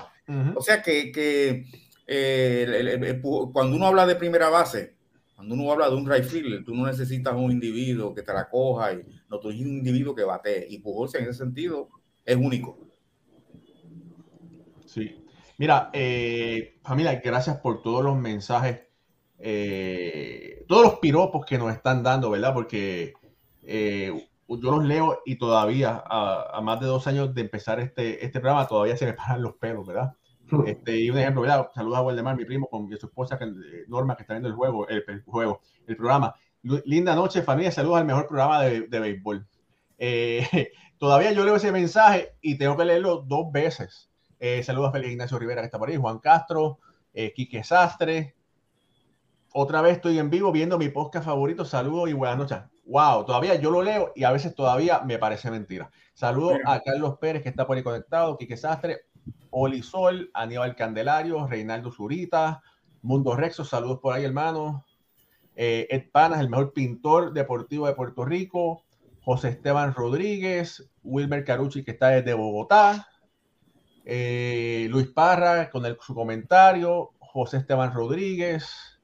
[0.55, 1.65] O sea que, que
[2.07, 3.21] eh,
[3.51, 4.95] cuando uno habla de primera base,
[5.35, 8.47] cuando uno habla de un right fielder, tú no necesitas un individuo que te la
[8.49, 10.65] coja, y, no, tú eres un individuo que bate.
[10.69, 11.89] Y Pujols en ese sentido
[12.25, 12.77] es único.
[14.85, 15.25] Sí.
[15.57, 18.81] Mira, eh, familia, gracias por todos los mensajes
[19.45, 22.53] eh, todos los piropos que nos están dando, ¿verdad?
[22.53, 23.13] Porque
[23.61, 28.39] eh, yo los leo y todavía, a, más de dos años de empezar este, este
[28.39, 30.13] programa, todavía se me paran los pelos, ¿verdad?
[30.65, 31.71] Este, y un ejemplo, ¿verdad?
[31.75, 34.87] Saludos a Waldemar, mi primo, con su esposa eh, Norma, que está viendo el juego,
[34.87, 36.33] el, juego, el programa.
[36.63, 39.47] Linda noche, familia, saludos al mejor programa de, de béisbol.
[40.97, 44.09] todavía yo leo ese mensaje y tengo que leerlo dos veces.
[44.63, 46.79] saludos a Félix Ignacio Rivera, que está por ahí, Juan Castro,
[47.35, 48.35] Quique Sastre,
[49.55, 51.63] otra vez estoy en vivo viendo mi podcast favorito.
[51.63, 52.57] Saludos y buenas noches.
[52.85, 55.91] Wow, todavía yo lo leo y a veces todavía me parece mentira.
[56.15, 59.01] Saludos a Carlos Pérez que está por ahí conectado, Quique Sastre,
[59.51, 62.63] Oli Sol, Aníbal Candelario, Reinaldo Zurita,
[63.03, 64.85] Mundo Rexo, saludos por ahí, hermano.
[65.55, 68.83] Eh, Ed Panas, el mejor pintor deportivo de Puerto Rico.
[69.21, 73.07] José Esteban Rodríguez, Wilmer Carucci, que está desde Bogotá.
[74.05, 77.11] Eh, Luis Parra con su comentario.
[77.19, 78.99] José Esteban Rodríguez.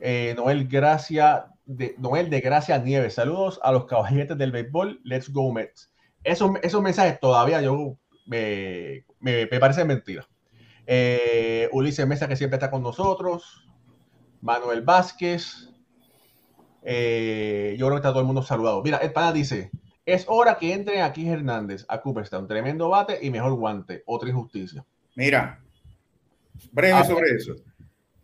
[0.00, 3.14] Eh, Noel Gracia, de, Noel de Gracia Nieves.
[3.14, 5.00] Saludos a los caballetes del béisbol.
[5.04, 5.90] Let's go Mets.
[6.24, 7.96] Esos, esos mensajes todavía yo
[8.26, 10.26] me, me, me parecen mentiras.
[10.86, 13.71] Eh, Ulises Mesa, que siempre está con nosotros.
[14.42, 15.70] Manuel Vázquez.
[16.82, 18.82] Eh, yo creo que está todo el mundo saludado.
[18.82, 19.70] Mira, el pana dice:
[20.04, 22.46] Es hora que entre aquí Hernández a Cooperstown.
[22.46, 24.02] Tremendo bate y mejor guante.
[24.04, 24.84] Otra injusticia.
[25.14, 25.60] Mira,
[26.70, 27.54] breve ah, sobre eso.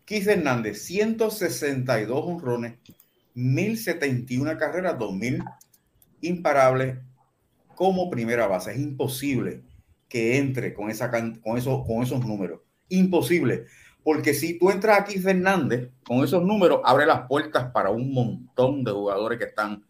[0.05, 2.79] Keith Hernández, 162 honrones,
[3.35, 5.43] 1071 carreras, 2000
[6.21, 6.97] imparables
[7.75, 8.71] como primera base.
[8.71, 9.63] Es imposible
[10.09, 12.61] que entre con, esa, con, eso, con esos números.
[12.89, 13.67] Imposible.
[14.11, 18.83] Porque si tú entras aquí, Fernández, con esos números, abre las puertas para un montón
[18.83, 19.85] de jugadores que están,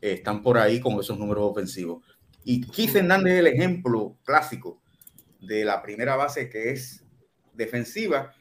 [0.00, 2.02] están por ahí con esos números ofensivos.
[2.42, 4.80] Y Keith Hernández es el ejemplo clásico
[5.42, 7.04] de la primera base que es
[7.52, 8.32] defensiva,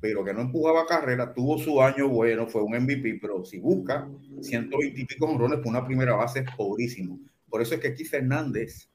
[0.00, 4.08] pero que no empujaba carrera, tuvo su año bueno, fue un MVP, pero si busca
[4.40, 7.20] 120 y pico honrones por una primera base es pobrísimo.
[7.48, 8.88] Por eso es que Keith Hernández,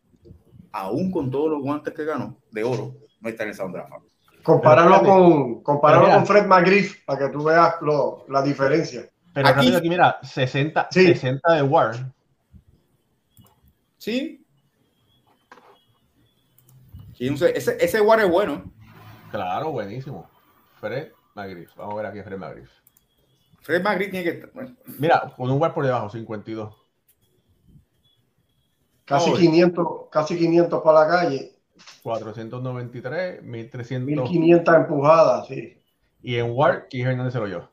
[0.74, 4.17] aún con todos los guantes que ganó de oro, no está en el Sound Draft.
[4.48, 9.10] Compáralo con, compáralo con Fred McGriff para que tú veas lo, la diferencia.
[9.34, 12.14] Pero aquí, aquí mira, 60, 60 de War.
[13.98, 14.42] Sí.
[17.14, 18.72] sí ese, ese War es bueno.
[19.32, 20.30] Claro, buenísimo.
[20.80, 21.76] Fred Magriff.
[21.76, 22.70] Vamos a ver aquí a Fred Magriff.
[23.64, 24.52] Fred Magriff tiene que estar.
[24.98, 26.74] Mira, con un War por debajo, 52.
[29.04, 31.57] Casi 500, casi 500 para la calle.
[32.04, 34.30] 493, 1300.
[34.30, 35.78] 1500 empujadas, sí.
[36.22, 37.72] Y en WAR, Keith Hernández se lo yo.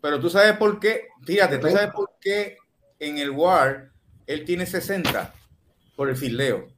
[0.00, 2.56] Pero tú sabes por qué, fíjate, tú sabes por qué
[2.98, 3.90] en el WAR
[4.26, 5.32] él tiene 60
[5.96, 6.68] por el fileo.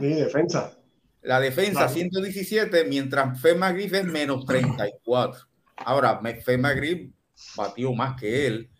[0.00, 0.78] Sí, defensa.
[1.22, 5.46] La defensa 117, mientras Fema Griff es menos 34.
[5.76, 7.10] Ahora, Fema Griff
[7.56, 8.70] batió más que él.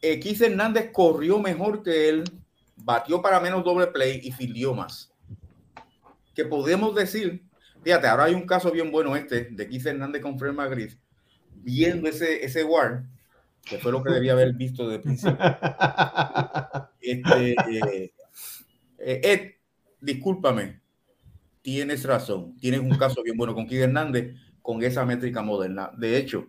[0.00, 2.24] X Hernández corrió mejor que él,
[2.76, 5.13] batió para menos doble play y filió más.
[6.34, 7.44] Que podemos decir,
[7.82, 10.96] fíjate, ahora hay un caso bien bueno este de X Hernández con Fema Griff,
[11.54, 13.04] viendo ese, ese war,
[13.64, 15.38] que fue lo que debía haber visto de principio.
[17.06, 18.14] Este, eh,
[18.98, 19.50] eh, Ed,
[20.00, 20.80] discúlpame,
[21.60, 25.90] tienes razón, tienes un caso bien bueno con Kid Hernández con esa métrica moderna.
[25.98, 26.48] De hecho,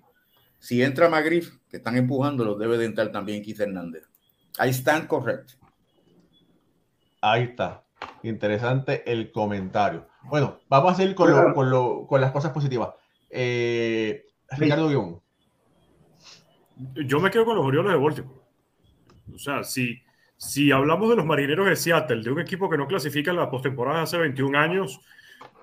[0.60, 4.04] si entra Magrif, que están empujándolo, debe de entrar también Kid Hernández.
[4.58, 5.60] Ahí están correctos.
[7.22, 7.85] Ahí está.
[8.24, 10.08] Interesante el comentario.
[10.24, 12.90] Bueno, vamos a seguir con, con, las cosas positivas.
[13.30, 14.26] Eh,
[14.58, 15.22] Ricardo Guión.
[17.06, 18.40] Yo me quedo con los Orioles de Baltimore.
[19.34, 20.02] O sea, si,
[20.38, 23.50] si hablamos de los marineros de Seattle, de un equipo que no clasifica en la
[23.50, 25.00] postemporada hace 21 años,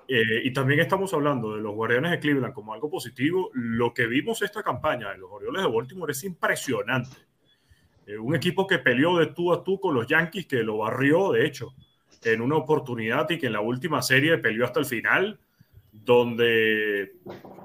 [0.07, 4.05] eh, y también estamos hablando de los Guardianes de Cleveland como algo positivo, lo que
[4.07, 7.15] vimos esta campaña en los Orioles de Baltimore es impresionante.
[8.05, 11.31] Eh, un equipo que peleó de tú a tú con los Yankees, que lo barrió,
[11.31, 11.73] de hecho,
[12.25, 15.39] en una oportunidad y que en la última serie peleó hasta el final,
[15.91, 17.13] donde,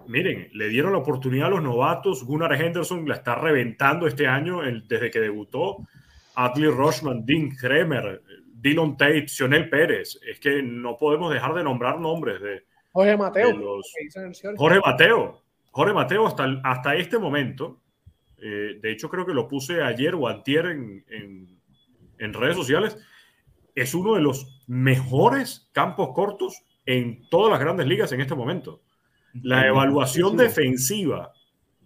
[0.07, 2.25] miren, le dieron la oportunidad a los novatos.
[2.25, 5.79] Gunnar Henderson la está reventando este año desde que debutó
[6.35, 8.23] Adley Rochman, Dean Kremer,
[8.61, 10.19] Dylan Tate, Sionel Pérez.
[10.29, 13.81] Es que no podemos dejar de nombrar nombres de Jorge Mateo.
[14.57, 15.43] Jorge Mateo.
[15.71, 17.81] Jorge Mateo hasta, hasta este momento.
[18.39, 21.05] Eh, de hecho, creo que lo puse ayer o antier en,
[22.19, 22.99] en, redes sociales.
[23.81, 28.83] Es uno de los mejores campos cortos en todas las grandes ligas en este momento.
[29.43, 31.33] La evaluación defensiva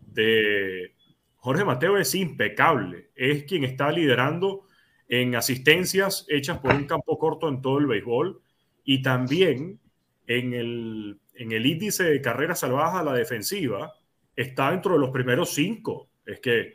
[0.01, 0.95] de,
[1.43, 4.69] Jorge Mateo es impecable, es quien está liderando
[5.09, 8.41] en asistencias hechas por un campo corto en todo el béisbol
[8.85, 9.81] y también
[10.29, 13.93] en el, en el índice de carreras salvadas a la defensiva
[14.37, 16.11] está dentro de los primeros cinco.
[16.25, 16.75] Es que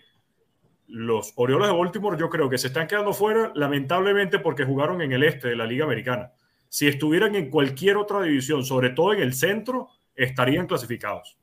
[0.87, 5.11] los Orioles de Baltimore yo creo que se están quedando fuera lamentablemente porque jugaron en
[5.11, 6.31] el este de la Liga Americana.
[6.69, 11.37] Si estuvieran en cualquier otra división, sobre todo en el centro, estarían clasificados.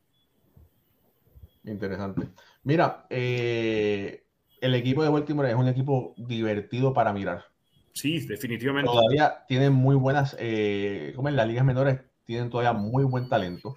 [1.65, 2.29] Interesante.
[2.63, 4.25] Mira, eh,
[4.61, 7.45] el equipo de Baltimore es un equipo divertido para mirar.
[7.93, 8.91] Sí, definitivamente.
[8.91, 13.77] Todavía tienen muy buenas, eh, como en las ligas menores, tienen todavía muy buen talento.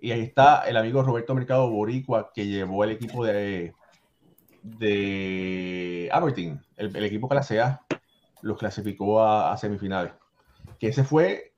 [0.00, 3.74] Y ahí está el amigo Roberto Mercado Boricua, que llevó el equipo de,
[4.62, 7.82] de Aberdeen, el, equipo clase A,
[8.42, 10.12] los clasificó a, semifinales.
[10.78, 11.52] Que ese fue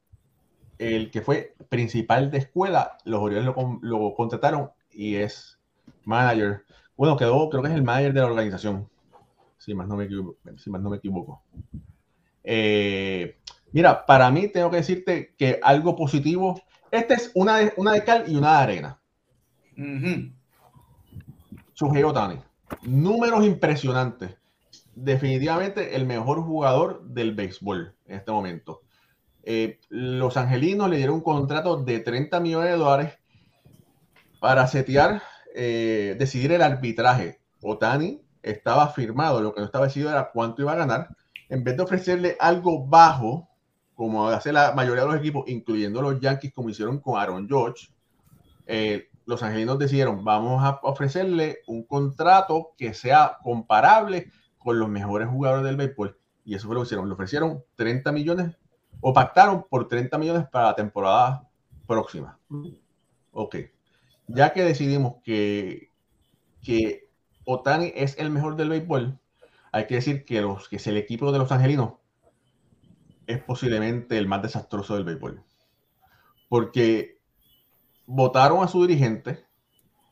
[0.79, 2.97] el que fue principal de escuela.
[3.05, 5.59] Los Orioles lo, lo contrataron y es
[6.05, 6.65] manager.
[6.97, 8.89] Bueno, quedó, creo que es el manager de la organización,
[9.59, 10.37] si más no me equivoco.
[10.57, 11.43] Si más no me equivoco.
[12.45, 13.39] Eh,
[13.73, 16.61] mira, para mí tengo que decirte que algo positivo,
[16.91, 19.01] esta es una de, una de cal y una de arena.
[19.77, 20.31] Uh
[22.05, 22.39] Otani,
[22.83, 24.37] números impresionantes.
[24.95, 28.83] Definitivamente el mejor jugador del béisbol en este momento.
[29.43, 33.19] Eh, los angelinos le dieron un contrato de 30 millones de dólares
[34.41, 35.23] para setear
[35.55, 37.41] eh, decidir el arbitraje.
[37.63, 41.09] Otani estaba firmado, lo que no estaba decidido era cuánto iba a ganar.
[41.49, 43.49] En vez de ofrecerle algo bajo,
[43.95, 47.89] como hace la mayoría de los equipos, incluyendo los Yankees, como hicieron con Aaron George,
[48.67, 55.29] eh, los angelinos decidieron, vamos a ofrecerle un contrato que sea comparable con los mejores
[55.29, 56.17] jugadores del béisbol.
[56.45, 57.09] Y eso fue lo que hicieron.
[57.09, 58.57] Le ofrecieron 30 millones
[59.01, 61.49] o pactaron por 30 millones para la temporada
[61.87, 62.39] próxima.
[63.33, 63.57] Ok.
[64.29, 65.91] Ya que decidimos que,
[66.63, 67.09] que
[67.45, 69.19] Otani es el mejor del béisbol,
[69.73, 71.95] hay que decir que, los, que es el equipo de los angelinos
[73.27, 75.43] es posiblemente el más desastroso del béisbol.
[76.49, 77.12] Porque
[78.15, 79.47] votaron a su dirigente,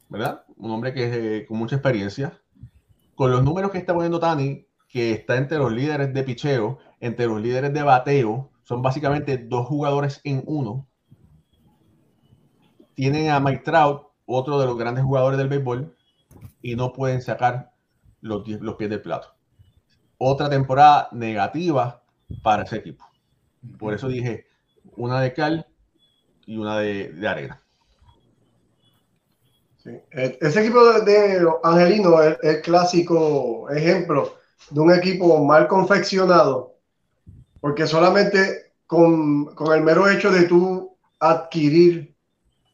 [0.09, 0.45] ¿verdad?
[0.57, 2.41] Un hombre que con mucha experiencia,
[3.15, 7.27] con los números que está poniendo Tani, que está entre los líderes de picheo, entre
[7.27, 10.89] los líderes de bateo, son básicamente dos jugadores en uno.
[12.95, 15.95] Tienen a Mike Trout, otro de los grandes jugadores del béisbol,
[16.63, 17.73] y no pueden sacar
[18.23, 19.29] los pies del plato.
[20.17, 22.03] Otra temporada negativa
[22.43, 23.05] para ese equipo.
[23.79, 24.47] Por eso dije
[24.97, 25.67] una de cal
[26.47, 27.63] y una de, arena.
[30.13, 34.35] E, ese equipo de, Angelino es el clásico ejemplo
[34.71, 36.75] de un equipo mal confeccionado,
[37.61, 42.15] porque solamente con, con el mero hecho de tú adquirir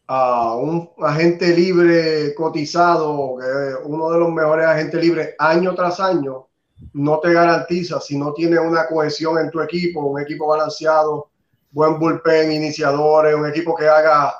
[0.06, 3.38] a un agente libre cotizado,
[3.84, 6.46] uno de los mejores agentes libres año tras año,
[6.92, 11.30] no te garantiza si no tienes una cohesión en tu equipo, un equipo balanceado,
[11.70, 14.32] buen bullpen, iniciadores, un equipo que haga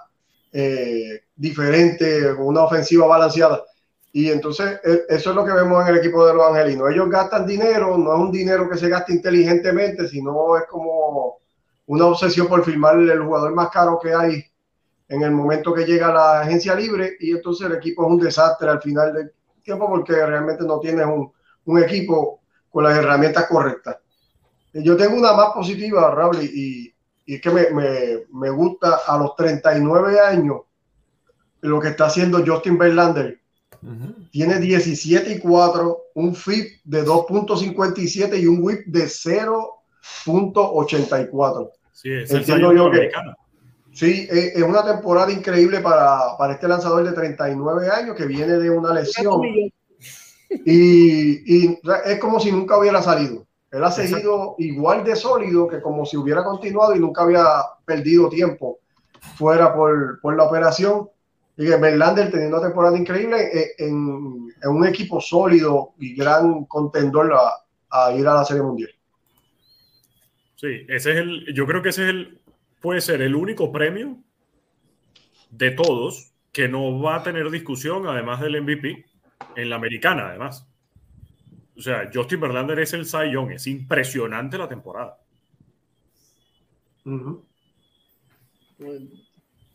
[0.59, 3.62] eh, diferente, una ofensiva balanceada.
[4.11, 6.90] Y entonces e, eso es lo que vemos en el equipo de los angelinos.
[6.90, 11.40] Ellos gastan dinero, no es un dinero que se gasta inteligentemente, sino es como
[11.85, 14.45] una obsesión por firmar el jugador más caro que hay
[15.09, 18.71] en el momento que llega la agencia libre y entonces el equipo es un desastre
[18.71, 21.31] al final del tiempo porque realmente no tienes un,
[21.66, 22.40] un equipo
[22.71, 23.99] con las herramientas correctas.
[24.73, 26.95] Yo tengo una más positiva, Raúl, y,
[27.27, 30.62] y es que me, me, me, gusta a los 39 años
[31.61, 33.43] lo que está haciendo Justin Verlander.
[34.31, 41.71] Tiene 17 y 4, un FIP de 2.57 y un WIP de 0.84.
[41.93, 43.11] Sí, es Entiendo yo que,
[43.93, 48.69] Sí, es una temporada increíble para, para, este lanzador de 39 años que viene de
[48.69, 49.41] una lesión.
[50.67, 53.47] Y, es como si nunca hubiera salido.
[53.70, 57.44] Él ha seguido igual de sólido que como si hubiera continuado y nunca había
[57.85, 58.79] perdido tiempo
[59.37, 61.09] fuera por, por la operación.
[61.59, 66.66] Y que Verlander teniendo una temporada increíble eh, en, en, un equipo sólido y gran
[66.66, 68.90] contendor a, a, ir a la Serie Mundial.
[70.57, 72.40] Sí, ese es el, yo creo que ese es el,
[72.81, 74.18] puede ser el único premio
[75.50, 79.07] de todos que no va a tener discusión, además del MVP,
[79.57, 80.66] en la americana, además.
[81.77, 83.53] O sea, Justin Verlander es el Cy Young.
[83.53, 85.19] Es impresionante la temporada.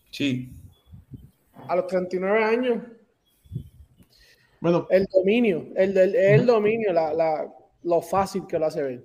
[0.10, 0.52] Sí.
[1.68, 2.84] A los 39 años.
[4.60, 4.88] Bueno.
[4.90, 7.52] El dominio, el, el, dominio, la, la,
[7.84, 9.04] lo fácil que lo hace ver.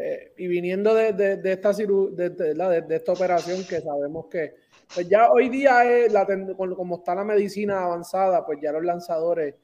[0.00, 4.54] Eh, y viniendo de, de, de esta de, de, esta operación que sabemos que
[4.94, 9.54] pues ya hoy día es la, como está la medicina avanzada, pues ya los lanzadores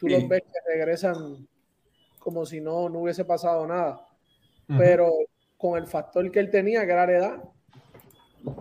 [0.00, 1.46] tú los ves que regresan
[2.18, 4.06] como si no, no hubiese pasado nada.
[4.66, 5.10] Pero
[5.56, 7.44] con el factor que él tenía, que era la edad,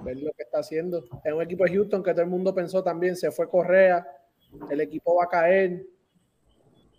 [0.04, 1.04] ver lo que está haciendo.
[1.24, 4.06] Es un equipo de Houston que todo el mundo pensó también, se fue Correa,
[4.70, 5.86] el equipo va a caer.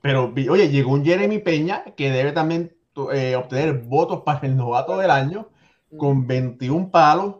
[0.00, 2.74] Pero, oye, llegó un Jeremy Peña que debe también
[3.12, 5.50] eh, obtener votos para el novato del año,
[5.96, 7.36] con 21 palos,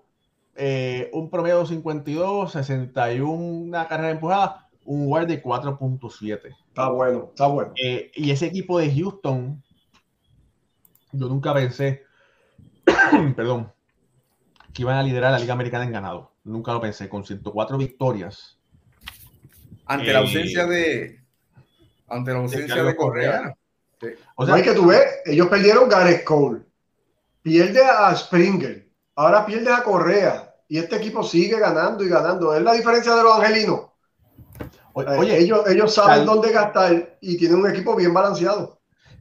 [0.57, 6.57] eh, un promedio de 52, 61 carrera empujada, un WAR de 4.7.
[6.69, 7.73] Está bueno, está bueno.
[7.83, 9.62] Eh, y ese equipo de Houston,
[11.12, 12.05] yo nunca pensé,
[13.37, 13.73] perdón,
[14.73, 16.33] que iban a liderar la Liga Americana en ganado.
[16.45, 18.59] Nunca lo pensé, con 104 victorias.
[19.87, 21.21] Ante la ausencia de.
[22.09, 23.55] Ante la ausencia de, Correa.
[24.37, 26.62] O sea, hay que tú ves, ellos perdieron Gareth Cole,
[27.43, 32.55] pierde a Springer, ahora pierde a Correa, y este equipo sigue ganando y ganando.
[32.55, 33.89] Es la diferencia de los angelinos eh,
[34.93, 38.80] Oye, ellos, ellos saben dónde gastar y tienen un equipo bien balanceado.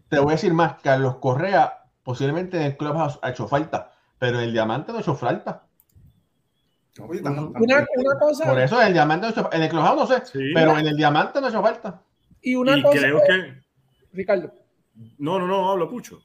[0.09, 4.39] Te voy a decir más, Carlos Correa posiblemente en el club ha hecho falta, pero
[4.39, 5.67] el diamante no ha hecho falta.
[6.97, 7.85] Una,
[8.19, 8.45] cosa.
[8.45, 11.39] Por eso el diamante no hecho, en el clubhouse no sé, pero en el diamante
[11.39, 12.01] no ha hecho falta.
[12.41, 12.97] Y una cosa.
[12.97, 13.63] Creo que.
[14.11, 14.51] Ricardo.
[15.17, 16.19] No, no, no, hablo mucho.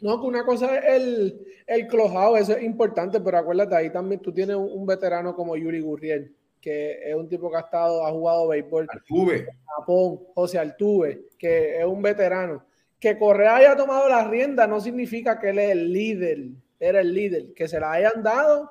[0.00, 4.22] No, que una cosa es el, el clubhouse, eso es importante, pero acuérdate, ahí también
[4.22, 8.04] tú tienes un, un veterano como Yuri Gurriel que es un tipo que ha estado,
[8.04, 9.38] ha jugado béisbol Altuve.
[9.38, 9.46] en
[9.76, 12.64] Japón, José Altuve, que es un veterano.
[12.98, 16.38] Que Correa haya tomado la rienda no significa que él es el líder,
[16.80, 18.70] era el líder, que se la hayan dado.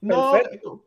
[0.00, 0.32] No,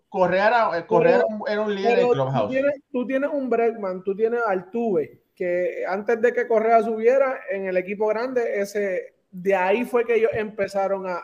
[0.10, 2.48] Correa era, Correa era un líder de Clubhouse.
[2.48, 7.40] Tú tienes, tú tienes un Bregman, tú tienes Altuve, que antes de que Correa subiera
[7.50, 11.20] en el equipo grande, ese de ahí fue que ellos empezaron a,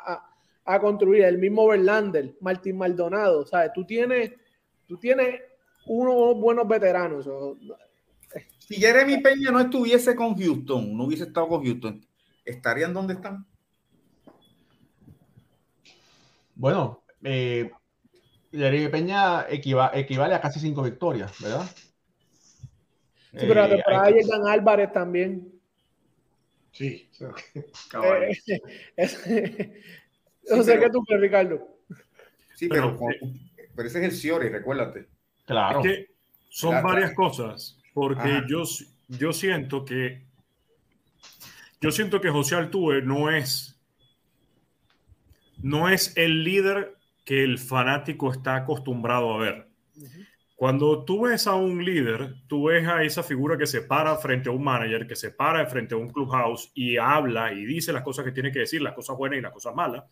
[0.66, 3.72] a, construir el mismo Verlander, Martín Maldonado, ¿sabes?
[3.74, 4.32] Tú tienes,
[4.90, 5.40] tú tienes
[5.86, 7.30] unos buenos veteranos.
[8.58, 12.06] Si Jeremy Peña no estuviese con Houston, no hubiese estado con Houston,
[12.44, 13.46] ¿estarían donde están?
[16.56, 17.72] Bueno, eh,
[18.52, 21.70] Jeremy Peña equivale a casi cinco victorias, ¿verdad?
[23.32, 25.54] Sí, pero la eh, temporada de Dan Álvarez también.
[26.72, 28.62] Sí, eh,
[30.50, 31.78] no sé qué tú crees, Ricardo.
[32.56, 33.32] Sí, pero, pero,
[33.88, 35.08] ese es el Ciori, recuérdate.
[35.46, 35.80] Claro.
[35.80, 36.12] Es que
[36.50, 38.64] son varias cosas, porque yo,
[39.08, 40.28] yo siento que
[41.82, 43.80] yo siento que José Altuve no es
[45.62, 49.68] no es el líder que el fanático está acostumbrado a ver.
[50.56, 54.50] Cuando tú ves a un líder, tú ves a esa figura que se para frente
[54.50, 58.04] a un manager, que se para frente a un clubhouse y habla y dice las
[58.04, 60.04] cosas que tiene que decir, las cosas buenas y las cosas malas,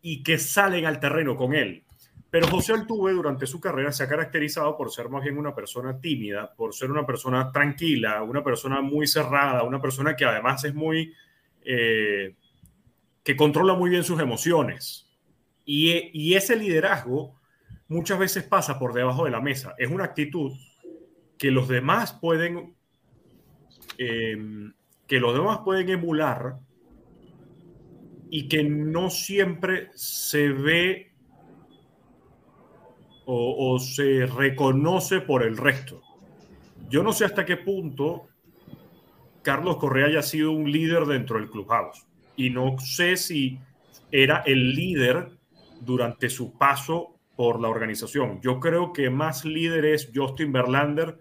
[0.00, 1.84] y que salen al terreno con él.
[2.30, 6.00] Pero José Altuve durante su carrera se ha caracterizado por ser más bien una persona
[6.00, 10.74] tímida, por ser una persona tranquila, una persona muy cerrada, una persona que además es
[10.74, 11.12] muy...
[11.62, 12.34] Eh,
[13.24, 15.08] que controla muy bien sus emociones.
[15.64, 17.38] Y, y ese liderazgo
[17.88, 19.74] muchas veces pasa por debajo de la mesa.
[19.76, 20.52] Es una actitud
[21.36, 22.76] que los demás pueden,
[23.98, 24.72] em,
[25.06, 26.58] que los demás pueden emular
[28.30, 31.09] y que no siempre se ve
[33.32, 36.02] o, o, se reconoce por el resto.
[36.88, 38.26] Yo no sé hasta qué punto
[39.42, 43.60] Carlos Correa haya sido un líder dentro del clubhouse y no sé si
[44.10, 45.30] era el líder
[45.80, 48.40] durante su paso por la organización.
[48.42, 51.18] Yo creo que más líder es Justin Verlander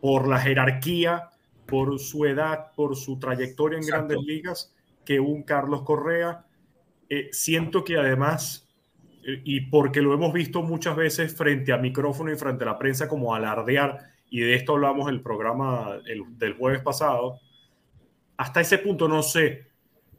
[0.00, 1.30] por la jerarquía,
[1.66, 4.74] por su edad, por su trayectoria en grandes ligas,
[5.04, 6.44] que un Carlos Correa.
[7.08, 8.65] Eh, siento que además,
[9.44, 13.08] y porque lo hemos visto muchas veces frente a micrófono y frente a la prensa
[13.08, 13.98] como alardear,
[14.30, 15.98] y de esto hablamos en el programa
[16.30, 17.40] del jueves pasado,
[18.36, 19.66] hasta ese punto no sé,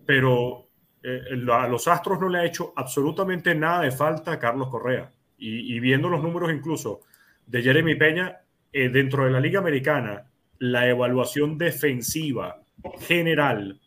[0.06, 0.68] pero
[1.04, 5.80] eh, los Astros no le ha hecho absolutamente nada de falta a Carlos Correa y,
[5.80, 7.02] viendo los números incluso
[7.46, 8.40] de Jeremy Peña,
[8.74, 10.26] eh, dentro de la Liga Americana,
[10.60, 12.62] la evaluación defensiva
[13.00, 13.80] general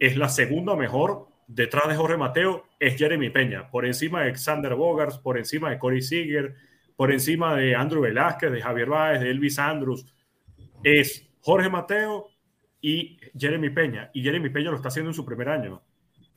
[0.00, 1.28] es la segunda mejor.
[1.46, 5.78] Detrás de Jorge Mateo es Jeremy Peña, por encima de Alexander Bogars, por encima de
[5.78, 6.54] Corey Seager,
[6.96, 10.06] por encima de Andrew Velázquez, de Javier Báez, de Elvis Andrews.
[10.82, 12.28] Es Jorge Mateo
[12.80, 14.10] y Jeremy Peña.
[14.14, 15.82] Y Jeremy Peña lo está haciendo en su primer año.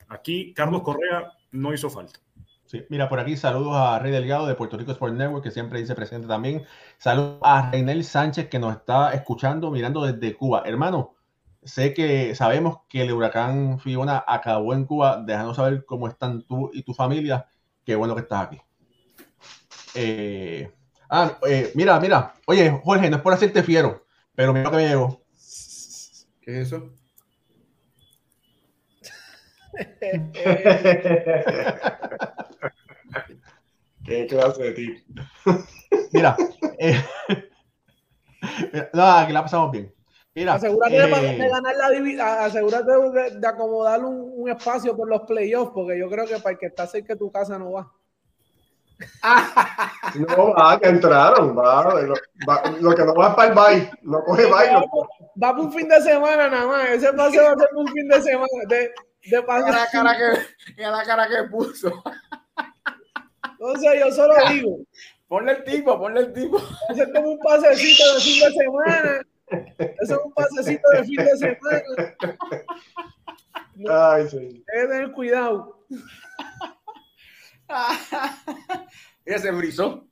[0.08, 2.20] Aquí Carlos Correa no hizo falta.
[2.64, 5.80] Sí, mira, por aquí saludos a Rey Delgado de Puerto Rico Sport Network, que siempre
[5.80, 6.64] dice presente también.
[6.98, 10.64] Saludos a Reinel Sánchez, que nos está escuchando, mirando desde Cuba.
[10.66, 11.14] Hermano,
[11.68, 15.22] sé que sabemos que el huracán Fiona acabó en Cuba.
[15.24, 17.46] Déjanos saber cómo están tú y tu familia.
[17.84, 18.60] Qué bueno que estás aquí.
[19.94, 20.70] Eh,
[21.10, 22.34] ah, eh, mira, mira.
[22.46, 25.22] Oye, Jorge, no es por hacerte fiero, pero mira que me llegó.
[26.40, 26.90] ¿Qué es eso?
[34.04, 34.98] Qué clase de tip.
[36.12, 36.36] Mira,
[36.78, 37.02] eh,
[38.94, 39.92] no, aquí la pasamos bien.
[40.38, 42.92] Mira, asegúrate de, eh, ganar la asegúrate
[43.40, 46.86] de, acomodar un, espacio por los playoffs, porque yo creo que para el que está
[46.86, 47.92] cerca de tu casa no va.
[50.14, 51.92] no va, que entraron, va,
[52.80, 54.74] lo, que no va es para el bye, no coge bye.
[54.74, 54.84] Va,
[55.42, 58.08] va, por un fin de semana nada más, ese pase va a ser un fin
[58.08, 58.64] de semana.
[58.68, 58.92] De,
[59.24, 61.90] de a la cara que, a la cara que puso.
[63.58, 64.78] Entonces yo solo digo.
[65.28, 66.58] Ponle el tipo, ponle el tipo.
[66.88, 69.20] Ese es como un pasecito de fin de semana.
[70.00, 72.16] Eso es un pasecito de fin de semana.
[73.90, 74.64] Ay, sí.
[74.66, 75.86] Tener cuidado.
[79.24, 80.06] Ella se brizó.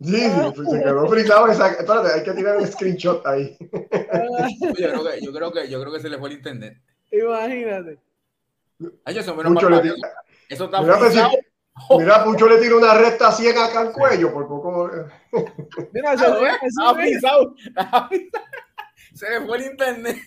[0.00, 1.48] Sí, se quedó frisado.
[1.48, 3.56] Espérate, hay que tirar un screenshot ahí.
[3.60, 3.68] Yo
[4.74, 6.80] creo, que, yo, creo que, yo creo que se le fue el internet.
[7.12, 7.98] Imagínate.
[9.04, 9.94] Ay, eso, menos mal,
[10.48, 11.32] eso está frisado.
[11.98, 14.48] Mira, Pucho le tira una recta ciega acá al cuello, por.
[15.92, 17.54] Mira, se, ha pisado,
[19.14, 20.18] se le fue el internet.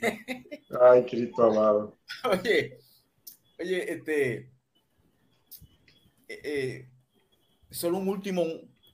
[0.81, 1.97] Ay, Cristo amado.
[2.31, 2.79] Oye,
[3.59, 4.49] oye, este.
[6.27, 6.89] Eh, eh,
[7.69, 8.43] solo un último,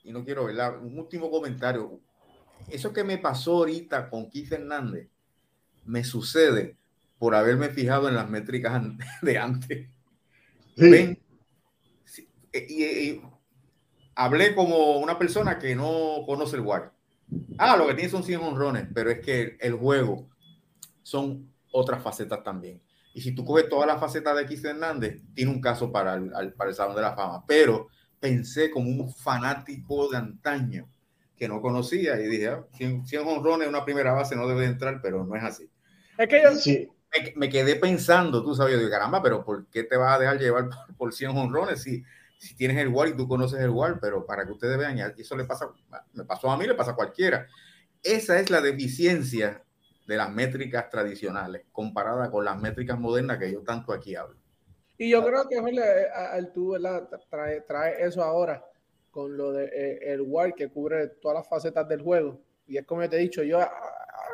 [0.03, 1.99] y no quiero verla, un último comentario.
[2.69, 5.09] Eso que me pasó ahorita con Keith Hernández
[5.85, 6.77] me sucede
[7.17, 8.81] por haberme fijado en las métricas
[9.21, 9.89] de antes.
[10.75, 11.19] Ven,
[12.53, 13.21] y,
[14.19, 16.91] hablé como una persona que no conoce el WAR.
[17.57, 20.27] Ah, lo que tiene son 100 honrones, pero es que el juego
[21.03, 22.81] son otras facetas también.
[23.13, 26.53] Y si tú coges todas las facetas de X Hernández, tiene un caso para el,
[26.53, 27.45] para el Salón de la Fama.
[27.47, 27.87] Pero
[28.19, 30.89] pensé como un fanático de antaño
[31.37, 35.01] que no conocía y dije, 100, ah, honrones en una primera base no debe entrar,
[35.01, 35.69] pero no es así.
[36.17, 36.89] Es que yo sí.
[37.37, 40.69] me, quedé pensando, tú sabes, de caramba, pero ¿por qué te vas a dejar llevar
[40.97, 42.03] por, 100 honrones si,
[42.39, 43.99] si tienes el WAR y tú conoces el WAR?
[43.99, 45.69] Pero para que ustedes vean, y eso le pasa,
[46.13, 47.47] me pasó a mí, le pasa a cualquiera.
[48.01, 49.63] Esa es la deficiencia
[50.07, 54.39] de las métricas tradicionales comparada con las métricas modernas que yo tanto aquí hablo.
[54.97, 56.75] Y yo creo que al tú
[57.29, 58.65] trae, trae eso ahora
[59.11, 62.41] con lo de eh, el WAR que cubre todas las facetas del juego.
[62.67, 63.59] Y es como te he dicho, yo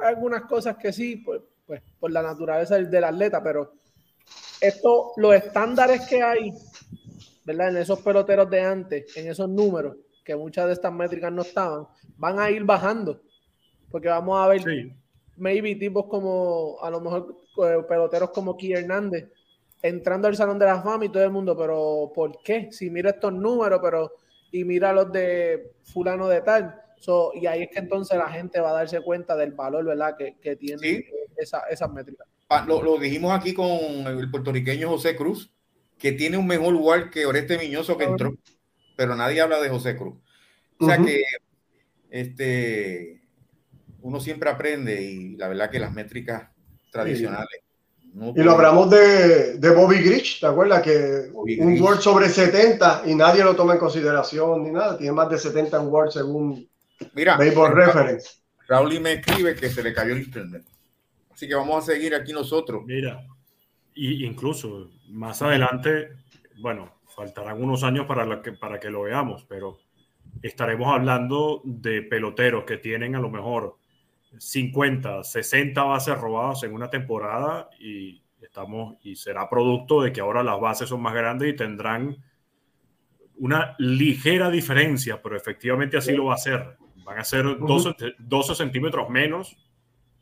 [0.03, 3.73] algunas cosas que sí, pues, pues por la naturaleza del, atleta, pero
[4.59, 6.53] esto, los estándares que hay,
[7.45, 7.69] ¿verdad?
[7.69, 11.87] En esos peloteros de antes, en esos números, que muchas de estas métricas no estaban,
[12.17, 13.21] van a ir bajando.
[13.91, 14.61] Porque vamos a ver,
[15.37, 19.31] maybe tipos como, a lo mejor eh, peloteros como Ki Hernández,
[19.81, 22.69] entrando al Salón de la Fama y todo el mundo, pero ¿por qué?
[22.71, 24.11] Si mira estos números, pero
[24.51, 26.81] y mira los de fulano de tal.
[27.33, 30.15] y ahí es que entonces la gente va a darse cuenta del valor, ¿verdad?
[30.17, 31.05] Que, que tiene
[31.37, 32.27] esa, esas métricas.
[32.49, 35.51] Ah, lo, lo, dijimos aquí con el puertorriqueño José Cruz,
[35.97, 38.35] que tiene un mejor lugar que Oreste Miñoso que entró,
[38.95, 40.15] pero nadie habla de José Cruz.
[40.79, 41.23] O sea que
[42.09, 43.21] este,
[44.01, 46.49] uno siempre aprende y la verdad que las métricas
[46.91, 47.65] tradicionales
[48.33, 50.81] y lo hablamos de, de Bobby Grich, ¿te acuerdas?
[50.81, 54.97] Que un Word sobre 70 y nadie lo toma en consideración ni nada.
[54.97, 56.69] Tiene más de 70 en Word según
[57.13, 58.37] Mira, Baseball Reference.
[58.69, 60.63] Raúl me escribe que se le cayó el internet.
[61.29, 62.83] Así que vamos a seguir aquí nosotros.
[62.85, 63.21] Mira,
[63.95, 66.09] y incluso más adelante,
[66.59, 69.79] bueno, faltarán unos años para, que, para que lo veamos, pero
[70.41, 73.77] estaremos hablando de peloteros que tienen a lo mejor
[74.37, 80.43] 50, 60 bases robadas en una temporada y estamos y será producto de que ahora
[80.43, 82.17] las bases son más grandes y tendrán
[83.37, 86.77] una ligera diferencia, pero efectivamente así lo va a ser.
[87.03, 89.57] Van a ser 12, centímetros menos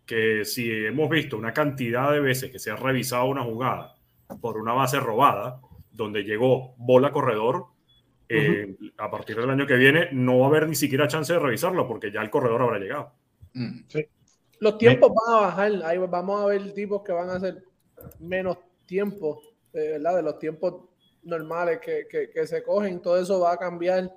[0.06, 3.96] que si hemos visto una cantidad de veces que se ha revisado una jugada
[4.42, 7.68] por una base robada, donde llegó bola corredor,
[8.28, 11.40] eh, a partir del año que viene no va a haber ni siquiera chance de
[11.40, 13.12] revisarlo porque ya el corredor habrá llegado.
[13.54, 13.82] Mm.
[14.60, 17.64] Los tiempos van a bajar, ahí vamos a ver tipos que van a hacer
[18.20, 19.42] menos tiempo,
[19.74, 20.16] eh, ¿verdad?
[20.16, 20.90] De los tiempos
[21.24, 24.12] normales que, que, se cogen, todo eso va a cambiar.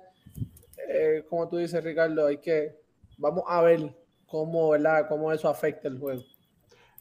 [0.89, 2.75] Eh, como tú dices, Ricardo, hay que,
[3.17, 3.93] vamos a ver
[4.27, 5.07] cómo, ¿verdad?
[5.07, 6.23] Cómo eso afecta el juego.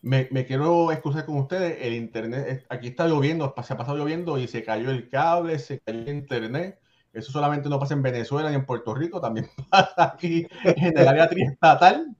[0.02, 4.38] Me, me, quiero excusar con ustedes, el internet, aquí está lloviendo, se ha pasado lloviendo
[4.38, 6.78] y se cayó el cable, se cayó el internet.
[7.12, 11.08] Eso solamente no pasa en Venezuela ni en Puerto Rico, también pasa aquí en el
[11.08, 12.14] área triestatal.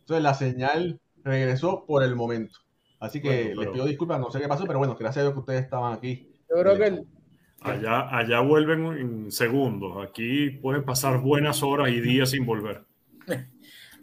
[0.00, 2.58] Entonces la señal regresó por el momento.
[2.98, 5.40] Así que les pido disculpas, no sé qué pasó, pero bueno, gracias a Dios que
[5.40, 6.36] ustedes estaban aquí.
[6.50, 7.02] Yo creo que
[7.62, 10.06] allá, allá vuelven en segundos.
[10.06, 12.89] Aquí pueden pasar buenas horas y días sin volver.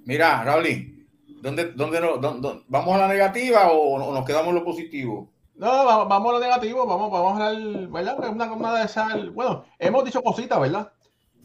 [0.08, 1.06] Mira, Raúl,
[1.42, 5.30] ¿dónde, dónde, dónde, vamos a la negativa o, nos quedamos en lo positivo?
[5.56, 8.30] No, vamos, a lo negativo, vamos, vamos a la, ¿verdad?
[8.32, 9.32] Una, una de sal.
[9.32, 10.94] Bueno, hemos dicho cositas, ¿verdad?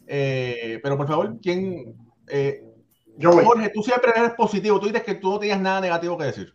[0.07, 1.93] Eh, pero por favor, ¿quién,
[2.29, 2.63] eh,
[3.17, 4.79] yo Jorge, tú siempre eres positivo.
[4.79, 6.53] Tú dices que tú no tenías nada negativo que decir.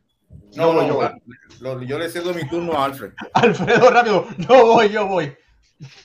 [0.56, 0.86] No, no,
[1.61, 3.12] yo, yo le cedo mi turno a Alfred.
[3.34, 4.26] Alfredo, rápido.
[4.38, 5.36] Yo voy, yo voy.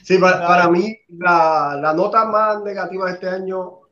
[0.04, 3.83] Sí, para, mí la, la, nota más negativa de este año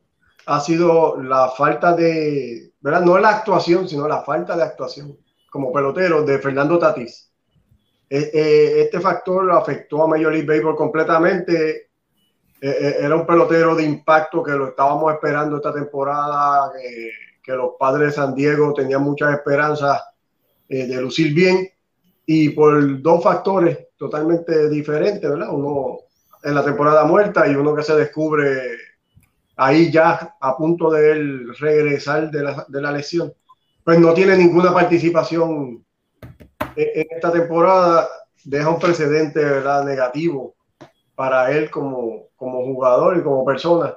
[0.46, 2.72] ha sido la falta de.
[2.80, 5.16] No la actuación, sino la falta de actuación
[5.50, 7.30] como pelotero de Fernando Tatís.
[8.10, 11.92] Eh, eh, este factor afectó a Major League Baseball completamente
[12.64, 16.70] eh, era un pelotero de impacto que lo estábamos esperando esta temporada,
[17.42, 20.00] que los padres de San Diego tenían muchas esperanzas
[20.68, 21.68] eh, de lucir bien
[22.24, 25.48] y por dos factores totalmente diferentes, ¿verdad?
[25.52, 25.98] Uno
[26.44, 28.76] en la temporada muerta y uno que se descubre
[29.56, 33.32] ahí ya a punto de él regresar de la, de la lesión,
[33.84, 35.84] pues no tiene ninguna participación
[36.76, 38.08] en, esta temporada,
[38.44, 39.84] deja un precedente ¿verdad?
[39.84, 40.54] negativo
[41.14, 43.96] para él como, como jugador y como persona.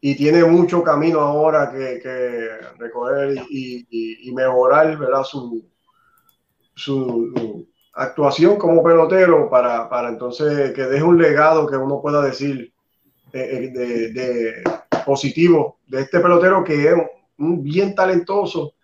[0.00, 5.24] Y tiene mucho camino ahora que, que recorrer y, y, mejorar ¿verdad?
[5.24, 5.66] Su,
[6.74, 12.72] su actuación como pelotero para, para, entonces que deje un legado que uno pueda decir
[13.36, 14.62] de, de,
[15.04, 16.94] positivo de este pelotero que es
[17.38, 18.74] un bien talentoso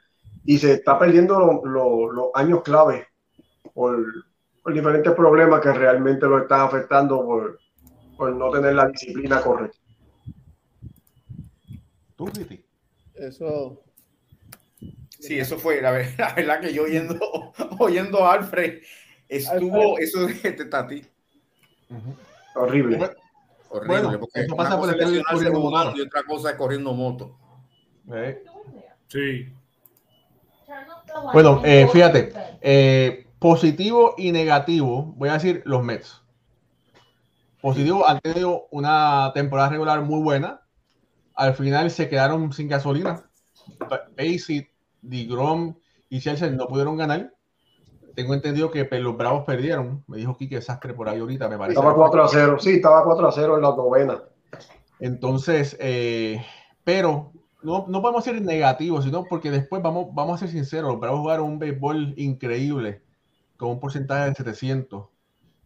[0.45, 3.07] y se está perdiendo los años clave
[3.75, 4.05] por,
[4.63, 7.59] por diferentes problemas que realmente lo están afectando por,
[8.17, 9.79] por no tener la disciplina correcta.
[12.17, 12.31] ¿Tú,
[13.15, 13.83] Eso.
[15.19, 15.91] Sí, eso fue la
[16.37, 18.83] verdad, que yo oyendo, oyendo a Alfred,
[19.29, 21.05] estuvo eso de este Tati.
[22.55, 22.99] Horrible.
[23.73, 27.39] Horrible, porque eso pasa por el corriendo y otra cosa es corriendo moto.
[29.09, 29.49] Sí.
[31.33, 36.21] Bueno, eh, fíjate, eh, positivo y negativo, voy a decir los Mets.
[37.61, 40.63] Positivo, han tenido una temporada regular muy buena.
[41.35, 43.23] Al final se quedaron sin gasolina.
[44.17, 44.69] Pacey,
[45.01, 45.77] DeGrom
[46.09, 47.33] y Chelsea no pudieron ganar.
[48.15, 50.05] Tengo entendido que los Bravos perdieron.
[50.07, 51.79] Me dijo Kike Sastre por ahí ahorita, me parece.
[51.79, 54.23] Estaba 4 a 0, sí, estaba 4 a 0 en la novena.
[55.01, 56.45] Entonces, eh,
[56.85, 57.33] pero
[57.63, 61.21] no, no podemos ser negativos, sino porque después vamos, vamos a ser sinceros, los Bravos
[61.21, 63.03] jugaron un béisbol increíble,
[63.57, 65.07] con un porcentaje de 700,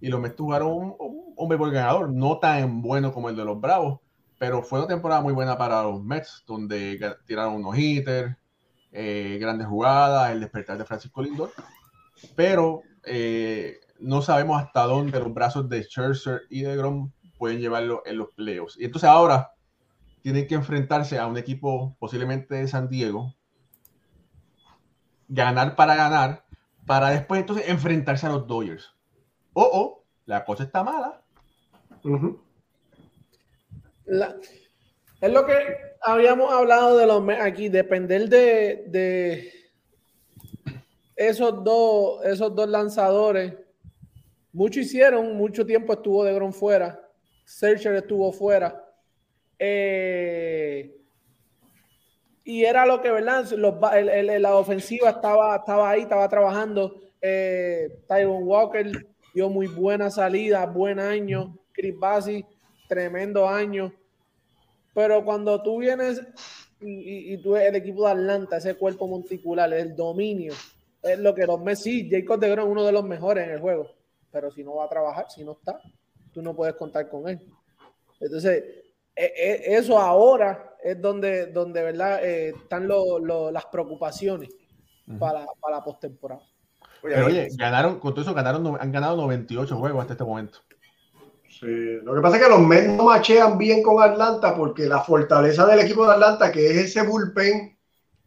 [0.01, 3.61] y los Mets jugaron un, un, béisbol ganador, no tan bueno como el de los
[3.61, 4.01] Bravos,
[4.39, 8.37] pero fue una temporada muy buena para los Mets, donde tiraron unos hitters,
[8.93, 11.51] eh, grandes jugadas, el despertar de Francisco Lindor,
[12.35, 18.03] pero eh, no sabemos hasta dónde los brazos de Scherzer y de Grom pueden llevarlo
[18.07, 18.79] en los playoffs.
[18.79, 19.53] Y entonces ahora
[20.23, 23.35] tienen que enfrentarse a un equipo posiblemente de San Diego,
[25.29, 26.45] ganar para ganar,
[26.87, 28.95] para después entonces enfrentarse a los Dodgers.
[29.53, 31.23] O, oh, la cosa está mala.
[35.21, 35.55] es lo que
[36.03, 39.56] habíamos hablado de los aquí, depender de, de
[41.17, 43.55] esos dos, esos dos lanzadores.
[44.53, 47.01] Mucho hicieron, mucho tiempo estuvo de Gron fuera,
[47.45, 48.87] Searcher estuvo fuera
[49.59, 50.95] eh,
[52.45, 53.45] y era lo que, ¿verdad?
[53.51, 57.01] la ofensiva estaba, estaba ahí, estaba trabajando.
[57.21, 58.91] Eh, Tyron Walker
[59.35, 61.59] dio muy buena salida, buen año.
[61.73, 62.45] Chris Bassi,
[62.89, 63.93] tremendo año.
[64.95, 66.23] Pero cuando tú vienes
[66.81, 70.55] y, y, tú el equipo de Atlanta, ese cuerpo monticular, el dominio,
[71.07, 73.61] es lo que los Messi, Jacob de Gron es uno de los mejores en el
[73.61, 73.91] juego.
[74.31, 75.81] Pero si no va a trabajar, si no está,
[76.33, 77.41] tú no puedes contar con él.
[78.21, 78.63] Entonces,
[79.15, 82.25] e, e, eso ahora es donde, donde ¿verdad?
[82.25, 84.51] Eh, están las preocupaciones
[85.19, 86.43] para, para, la postemporada.
[87.03, 90.59] Oye, ganaron, con todo eso ganaron, han ganado 98 juegos hasta este momento.
[91.49, 95.01] Sí, lo que pasa es que los Mets no machean bien con Atlanta porque la
[95.01, 97.76] fortaleza del equipo de Atlanta, que es ese bullpen,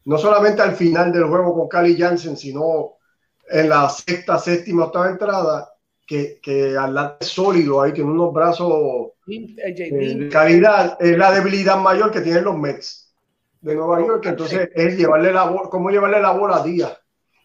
[0.10, 2.94] no solamente al final del juego con Cali Jansen, sino
[3.48, 5.72] en la sexta, séptima, octava entrada,
[6.08, 12.10] que, que Atlanta es sólido ahí, tiene unos brazos de calidad, es la debilidad mayor
[12.10, 13.14] que tienen los Mets
[13.62, 16.98] de Nueva York, que entonces es llevarle la bola, cómo llevarle la bola a Díaz.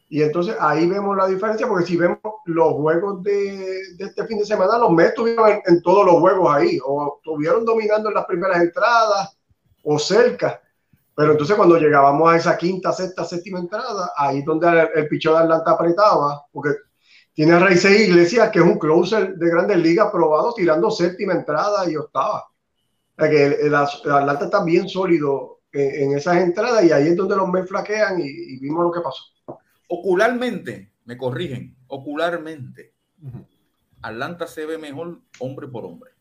[0.08, 4.46] Y entonces ahí vemos la diferencia, porque si vemos los juegos de, este fin de
[4.46, 8.62] semana, los Mets estuvieron en, todos los juegos ahí, o estuvieron dominando en las primeras
[8.62, 9.36] entradas,
[9.82, 10.62] o cerca.
[11.16, 15.34] Pero entonces cuando llegábamos a esa quinta, sexta, séptima entrada, ahí donde el, el pichón
[15.34, 16.70] de Atlanta apretaba, porque
[17.34, 21.90] tiene a Raice Iglesias, que es un closer de grandes ligas probado, tirando séptima entrada
[21.90, 22.44] y octava.
[22.44, 27.36] O sea que el, Atlanta está bien sólido en, esas entradas y ahí es donde
[27.36, 29.24] los Mets flaquean y, vimos lo que pasó.
[29.88, 32.94] Ocularmente, me corrigen, ocularmente,
[34.00, 36.12] Atlanta se ve mejor hombre por hombre.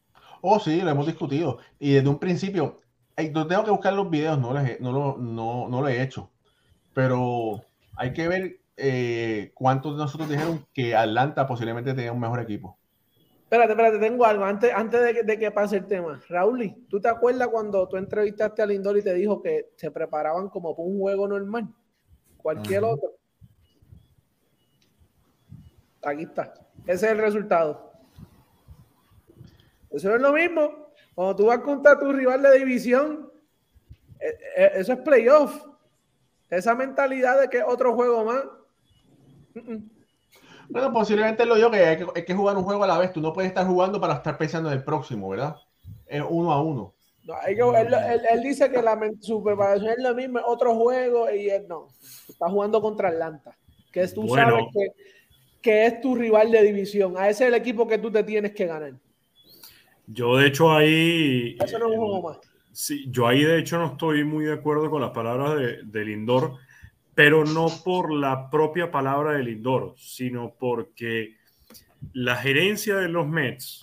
[0.41, 1.59] Oh, sí, lo hemos discutido.
[1.79, 2.81] Y desde un principio,
[3.15, 6.29] tengo que buscar los videos, no, no, lo, no, no lo he hecho.
[6.93, 7.63] Pero
[7.95, 12.77] hay que ver eh, ¿cuántos de nosotros dijeron que Atlanta posiblemente tenía un mejor equipo?
[13.43, 14.45] Espérate, espérate, tengo algo.
[14.45, 17.97] Antes, antes de, que, de que pase el tema, Raúl, ¿tú te acuerdas cuando tú
[17.97, 21.67] entrevistaste a Lindor y te dijo que se preparaban como para un juego normal?
[22.37, 23.11] Cualquier otro.
[26.03, 26.53] Aquí está.
[26.87, 27.91] Ese es el resultado.
[29.91, 30.82] Eso es lo mismo.
[31.15, 33.31] Cuando tú vas contra tu rival de división,
[34.19, 35.65] eh, eh, eso es playoff.
[36.49, 38.43] Esa mentalidad de que otro juego más,
[40.69, 43.13] bueno, posiblemente lo yo que hay, que jugar un juego a la vez.
[43.13, 45.55] Tú no puedes estar jugando para estar pensando en el próximo, ¿verdad?
[46.07, 46.93] Es uno a uno.
[47.45, 51.89] él, dice que la, su preparación es lo mismo, otro juego, y él no.
[52.27, 53.55] Está jugando contra Atlanta,
[53.91, 54.87] que es, tú sabes que,
[55.61, 57.15] que, es tu rival de división.
[57.17, 58.93] A ese es el equipo que tú te tienes que ganar.
[60.07, 61.57] Yo, de hecho, ahí.
[61.63, 62.39] Eso no es un juego más.
[62.71, 66.05] Sí, yo ahí, de hecho, no estoy muy de acuerdo con las palabras de, de
[66.05, 66.57] Lindor
[67.15, 71.35] pero no por la propia palabra de Lindor, sino porque
[72.13, 73.81] la gerencia de los Mets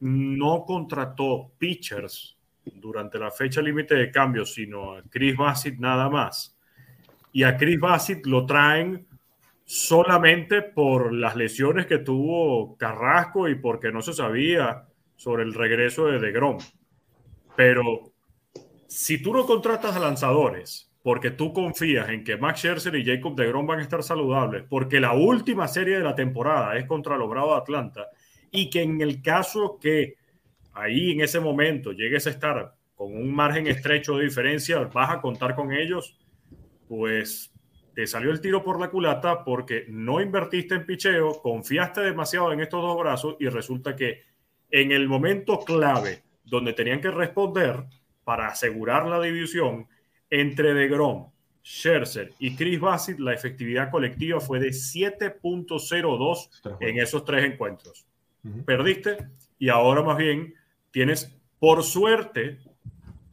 [0.00, 6.56] no contrató pitchers durante la fecha límite de cambio, sino a Chris Bassett nada más.
[7.32, 9.06] Y a Chris Bassett lo traen
[9.64, 14.84] solamente por las lesiones que tuvo Carrasco y porque no se sabía
[15.16, 16.58] sobre el regreso de DeGrom.
[17.56, 18.12] Pero
[18.88, 23.36] si tú no contratas a lanzadores porque tú confías en que Max Scherzer y Jacob
[23.36, 27.18] de Grom van a estar saludables, porque la última serie de la temporada es contra
[27.18, 28.06] los Bravos de Atlanta,
[28.50, 30.14] y que en el caso que
[30.72, 35.20] ahí en ese momento llegues a estar con un margen estrecho de diferencia, vas a
[35.20, 36.18] contar con ellos,
[36.88, 37.52] pues
[37.94, 42.60] te salió el tiro por la culata porque no invertiste en picheo, confiaste demasiado en
[42.60, 44.22] estos dos brazos y resulta que
[44.74, 47.84] en el momento clave donde tenían que responder
[48.24, 49.86] para asegurar la división
[50.28, 51.30] entre DeGrom,
[51.62, 58.04] Scherzer y Chris Bassett, la efectividad colectiva fue de 7.02 en esos tres encuentros.
[58.66, 59.28] Perdiste
[59.60, 60.54] y ahora más bien
[60.90, 62.58] tienes, por suerte,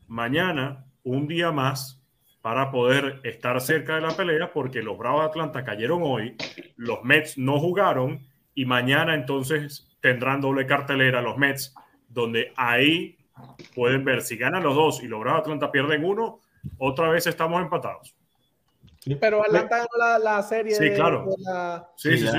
[0.07, 2.03] mañana un día más
[2.43, 6.35] para poder estar cerca de la pelea porque los Bravos de Atlanta cayeron hoy,
[6.75, 11.73] los Mets no jugaron y mañana entonces tendrán doble cartelera los Mets,
[12.09, 13.17] donde ahí
[13.75, 16.39] pueden ver si ganan los dos y los Bravos de Atlanta pierden uno,
[16.77, 18.15] otra vez estamos empatados.
[19.19, 20.75] Pero Atlanta ganó la, serie.
[20.75, 21.27] Sí, claro.
[21.95, 22.37] sí, sí, sí.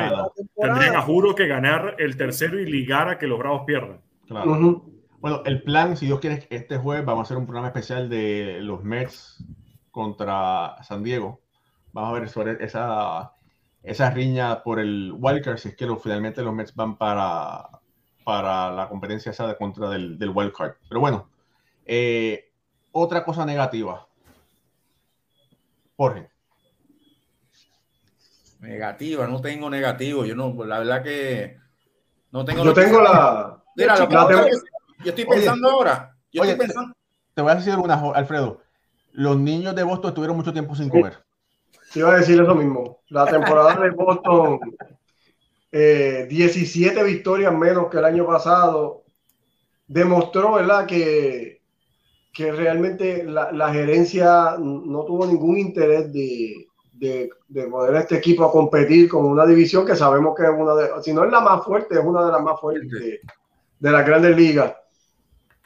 [0.57, 4.01] Tendrían a juro que ganar el tercero y ligar a que los Bravos pierdan.
[4.29, 4.85] Claro.
[5.21, 8.59] Bueno, el plan, si Dios quiere, este jueves vamos a hacer un programa especial de
[8.61, 9.45] los Mets
[9.91, 11.41] contra San Diego.
[11.93, 13.33] Vamos a ver sobre esa,
[13.83, 17.68] esa riña por el wildcard, si es que finalmente los Mets van para,
[18.24, 20.74] para la competencia esa de contra del, del wildcard.
[20.89, 21.28] Pero bueno,
[21.85, 22.51] eh,
[22.93, 24.07] otra cosa negativa.
[25.97, 26.30] Jorge.
[28.61, 30.24] Negativa, no tengo negativo.
[30.24, 31.59] Yo no, la verdad que
[32.30, 32.64] no tengo.
[32.64, 33.62] Yo tengo la.
[33.74, 36.16] Mira, yo estoy pensando ahora.
[36.33, 36.95] Yo estoy pensando.
[37.35, 38.62] Te, voy a decir una, Alfredo
[39.12, 41.22] los niños de Boston estuvieron mucho tiempo sin comer.
[41.93, 43.01] Sí, iba a decir eso mismo.
[43.09, 44.61] La temporada de Boston,
[45.70, 49.03] 17 eh, victorias menos que el año pasado,
[49.86, 51.61] demostró, ¿verdad?, que,
[52.32, 58.45] que realmente la, gerencia no tuvo ningún interés de, de, de, poner a este equipo
[58.47, 61.40] a competir con una división que sabemos que es una de, si no es la
[61.40, 63.20] más fuerte, es una de las más fuertes de,
[63.80, 64.74] de las grandes ligas.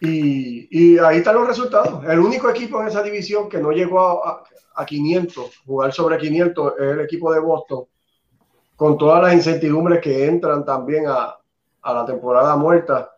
[0.00, 2.04] Y, ahí están los resultados.
[2.04, 4.44] El único equipo en esa división que no llegó a,
[4.84, 7.84] 500, jugar sobre 500, es el equipo de Boston,
[8.76, 11.38] con todas las incertidumbres que entran también a,
[11.82, 13.12] la temporada muerta.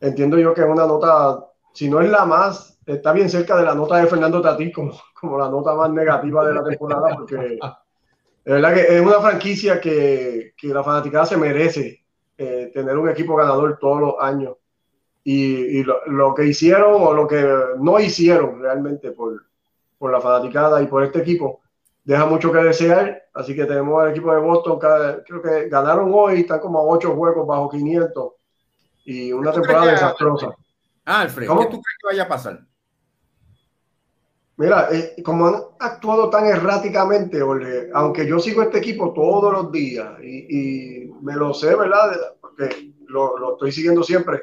[0.00, 3.64] Entiendo yo que es una nota, si no es la más, está bien cerca de
[3.64, 7.58] la nota de Fernando Tatís como, la nota más negativa de la temporada, porque
[8.44, 12.04] es una franquicia que, la fanaticada se merece
[12.38, 14.56] eh, tener un equipo ganador todos los años
[15.24, 17.46] y, lo, que hicieron o lo que
[17.78, 19.44] no hicieron realmente por,
[19.98, 21.60] por, la fanaticada y por este equipo
[22.04, 23.22] deja mucho que desear.
[23.34, 27.14] Así que tenemos al equipo de Boston, creo que ganaron hoy, están como a 8
[27.14, 28.32] juegos bajo 500
[29.04, 30.54] y una temporada desastrosa.
[31.04, 32.60] Ah, Alfred, ¿cómo tú crees que vaya a pasar?
[34.56, 37.40] Mira, eh, como han actuado tan erráticamente,
[37.94, 42.36] aunque yo sigo este equipo todos los días y, y me lo sé, ¿verdad?
[42.40, 44.42] Porque lo, lo estoy siguiendo siempre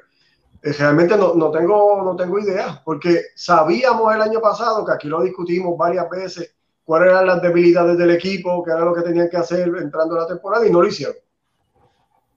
[0.61, 5.21] realmente no, no, tengo, no tengo idea, porque sabíamos el año pasado, que aquí lo
[5.21, 9.37] discutimos varias veces, cuáles eran las debilidades del equipo, qué era lo que tenían que
[9.37, 11.15] hacer entrando a la temporada y no lo hicieron.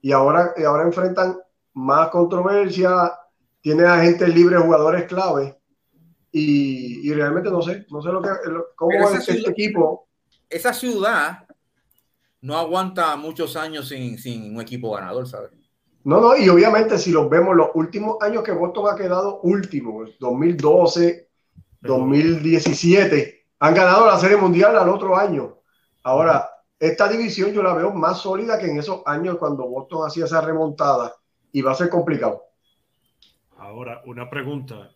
[0.03, 1.39] Y ahora, y ahora enfrentan
[1.75, 3.13] más controversia,
[3.61, 5.59] tienen agentes libres, jugadores clave,
[6.31, 8.31] y, y, realmente no sé, no sé lo que,
[8.75, 10.09] cómo es este equipo.
[10.49, 11.47] Esa ciudad
[12.41, 15.51] no aguanta muchos años sin, sin un equipo ganador, ¿sabes?
[16.05, 20.05] No, no, y obviamente si los vemos los últimos años que Boston ha quedado último,
[20.19, 21.29] 2012,
[21.81, 25.59] 2017, han ganado la Serie Mundial al otro año.
[26.03, 26.49] Ahora,
[26.79, 30.41] esta división yo la veo más sólida que en esos años cuando Boston hacía esa
[30.41, 31.15] remontada
[31.53, 32.43] y va a ser complicado.
[33.57, 34.91] Ahora, una pregunta.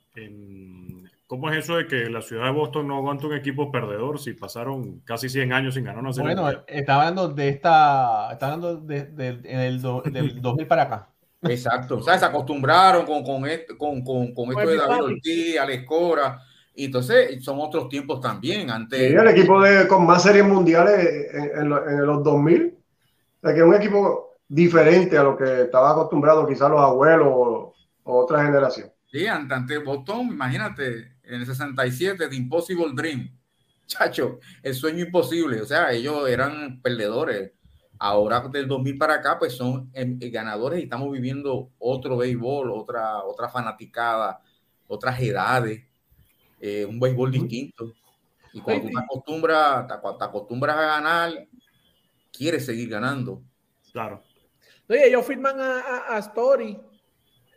[1.27, 4.35] ¿Cómo es eso de que la ciudad de Boston no aguanta un equipo perdedor si
[4.35, 6.37] pasaron casi 100 años sin ganar una serie?
[6.37, 9.81] Bueno, está hablando de esta, está hablando de, del
[10.41, 11.09] 2000 para acá.
[11.43, 15.59] Exacto, o sea, se acostumbraron con, con, esto, con, con, con esto de David Ortiz,
[15.59, 16.41] Alex Cora,
[16.74, 18.70] y entonces son otros tiempos también.
[18.70, 19.11] Antes...
[19.11, 23.61] Sí, el equipo de, con más series mundiales en, en, los 2000, o sea, que
[23.61, 27.74] es un equipo diferente a lo que estaba acostumbrado quizás los abuelos o,
[28.05, 28.91] o otra generación.
[29.07, 33.31] Sí, ante Boston, imagínate, en el 67, The Impossible Dream.
[33.87, 35.61] Chacho, el sueño imposible.
[35.61, 37.53] O sea, ellos eran perdedores.
[37.99, 42.70] Ahora del 2000 para acá, pues son em, eh, ganadores y estamos viviendo otro béisbol,
[42.70, 44.43] otra, otra fanaticada,
[44.87, 45.83] otras edades,
[46.61, 47.95] eh, un béisbol distinto.
[48.53, 51.49] Y cuando te acostumbras, te, acostumbras a ganar,
[52.31, 53.43] quieres seguir ganando.
[53.93, 54.22] Claro.
[54.89, 56.79] Oye, ellos firman a, Story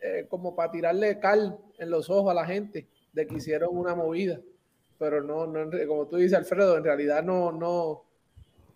[0.02, 3.94] eh, como para tirarle cal en los ojos a la gente de que hicieron una
[3.94, 4.40] movida.
[4.98, 8.04] pero no, no, como tú dices, Alfredo, en realidad no, no,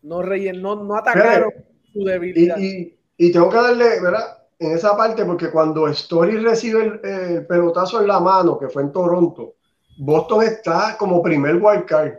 [0.03, 1.53] no, no, no atacaron
[1.93, 2.57] su debilidad.
[2.59, 4.39] Y, y, tengo que darle, ¿verdad?
[4.59, 8.93] En esa parte, porque cuando Story recibe el, pelotazo en la mano, que fue en
[8.93, 9.55] Toronto,
[9.99, 12.15] Boston está como primer wildcard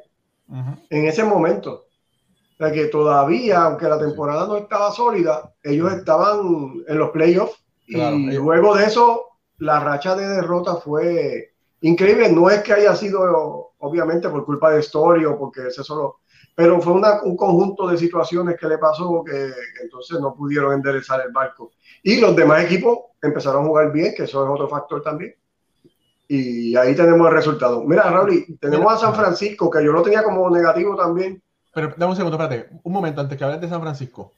[0.89, 1.85] en ese momento.
[2.53, 7.61] O sea que todavía, aunque la temporada no estaba sólida, ellos estaban en los playoffs.
[7.87, 9.25] y luego de eso,
[9.57, 11.54] la racha de derrota fue
[11.89, 12.31] increíble.
[12.31, 16.17] No es que haya sido, obviamente, por culpa de Story o porque ese solo
[16.55, 19.51] pero fue un conjunto de situaciones que le pasó que,
[19.83, 21.73] entonces no pudieron enderezar el barco.
[22.01, 25.35] Y los demás equipos empezaron a jugar bien, que eso es otro factor también.
[26.29, 27.83] Y ahí tenemos el resultado.
[27.83, 31.43] Mira, Raúl, tenemos a San Francisco, que yo lo tenía como negativo también.
[31.73, 34.31] Pero dame un segundo, espérate, un momento antes que hables de San Francisco.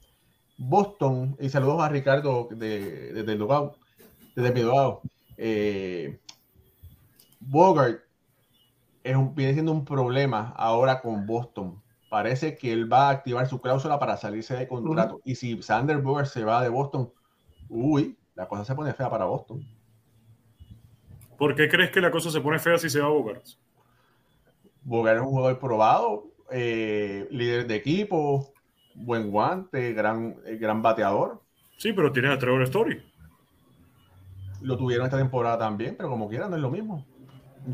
[0.58, 3.76] Boston, y saludos a Ricardo desde de, de Lugao,
[4.34, 5.02] desde Midogao.
[5.36, 6.18] Eh,
[7.40, 8.00] Bogart
[9.04, 13.46] es un, viene siendo un problema ahora con Boston parece que él va a activar
[13.46, 15.20] su cláusula para salirse de contrato.
[15.24, 17.12] Y si Sander Boer se va de Boston,
[17.68, 19.66] uy, la cosa se pone fea para Boston.
[21.36, 23.44] ¿Por qué crees que la cosa se pone fea si se va a Bogart?
[24.82, 28.52] Bogart es un jugador probado, eh, líder de equipo,
[28.94, 31.42] buen guante, gran, eh, gran bateador.
[31.76, 33.02] Sí, pero tiene a Trevor Story.
[34.62, 37.06] Lo tuvieron esta temporada también, pero como quieran, no es lo mismo.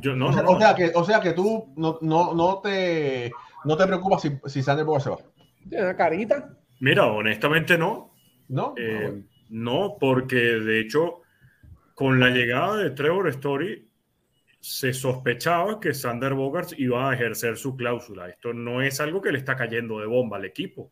[0.00, 3.30] Yo, no, o, sea, o, sea, que, o sea que tú no, no, no te
[3.64, 5.18] no te preocupas si, si Sander se va.
[5.68, 6.56] ¿Tiene una carita?
[6.80, 8.12] Mira, honestamente no.
[8.48, 8.74] No.
[8.76, 11.22] Eh, ah, no, porque de hecho,
[11.94, 13.88] con la llegada de Trevor Story,
[14.60, 18.28] se sospechaba que Sander Bogarts iba a ejercer su cláusula.
[18.28, 20.90] Esto no es algo que le está cayendo de bomba al equipo.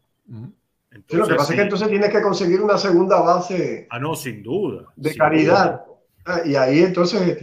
[0.91, 3.87] Entonces, lo que pasa es que entonces tienes que conseguir una segunda base.
[3.91, 4.87] Ah, no, sin duda.
[4.97, 5.83] De caridad.
[6.25, 7.39] Ah, y ahí entonces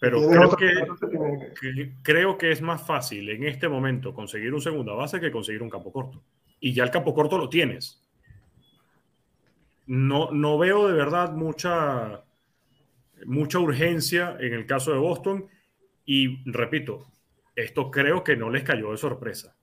[0.00, 5.20] pero creo que, creo que es más fácil en este momento conseguir un segunda base
[5.20, 6.24] que conseguir un campo corto.
[6.58, 8.02] Y ya el campo corto lo tienes.
[9.86, 12.24] No, no veo de verdad mucha,
[13.26, 15.46] mucha urgencia en el caso de Boston.
[16.06, 17.08] Y repito,
[17.54, 19.54] esto creo que no les cayó de sorpresa.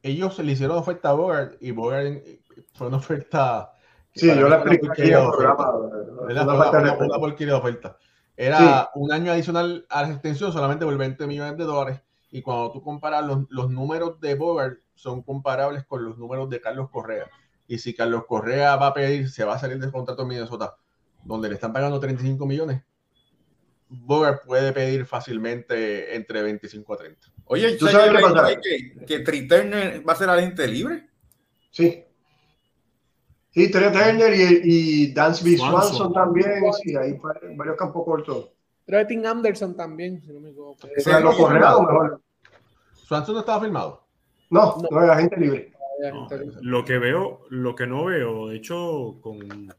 [0.00, 2.22] Ellos le hicieron oferta a Bogart y Bogart
[2.72, 3.72] fue una oferta.
[4.14, 4.94] Sí, yo la expliqué Una
[7.18, 7.98] porquería de oferta.
[8.40, 12.00] Era un año adicional a la extensión solamente por 20 millones de dólares.
[12.30, 16.88] Y cuando tú comparas los, números de Bogart, son comparables con los números de Carlos
[16.88, 17.28] Correa.
[17.66, 20.76] Y si Carlos Correa va a pedir, se va a salir del contrato en Minnesota,
[21.24, 22.80] donde le están pagando 35 millones,
[23.88, 27.28] Bogart puede pedir fácilmente entre 25 a 30.
[27.46, 28.60] Oye, ¿tú sabes qué pasa?
[29.04, 31.08] Que, que va a ser agente libre?
[31.72, 32.04] Sí.
[33.58, 36.62] Sí, Trey Turner y, y Dansby Swanson, también.
[36.80, 37.18] Sí, hay
[37.56, 38.50] varios campos cortos.
[39.08, 40.86] Tim Anderson también, si no me equivoco.
[40.86, 42.22] O mejor.
[42.94, 44.04] ¿Swanson no estaba firmado?
[44.50, 45.72] No, no, era gente libre.
[46.60, 49.74] lo que veo, lo que no veo, de hecho, con,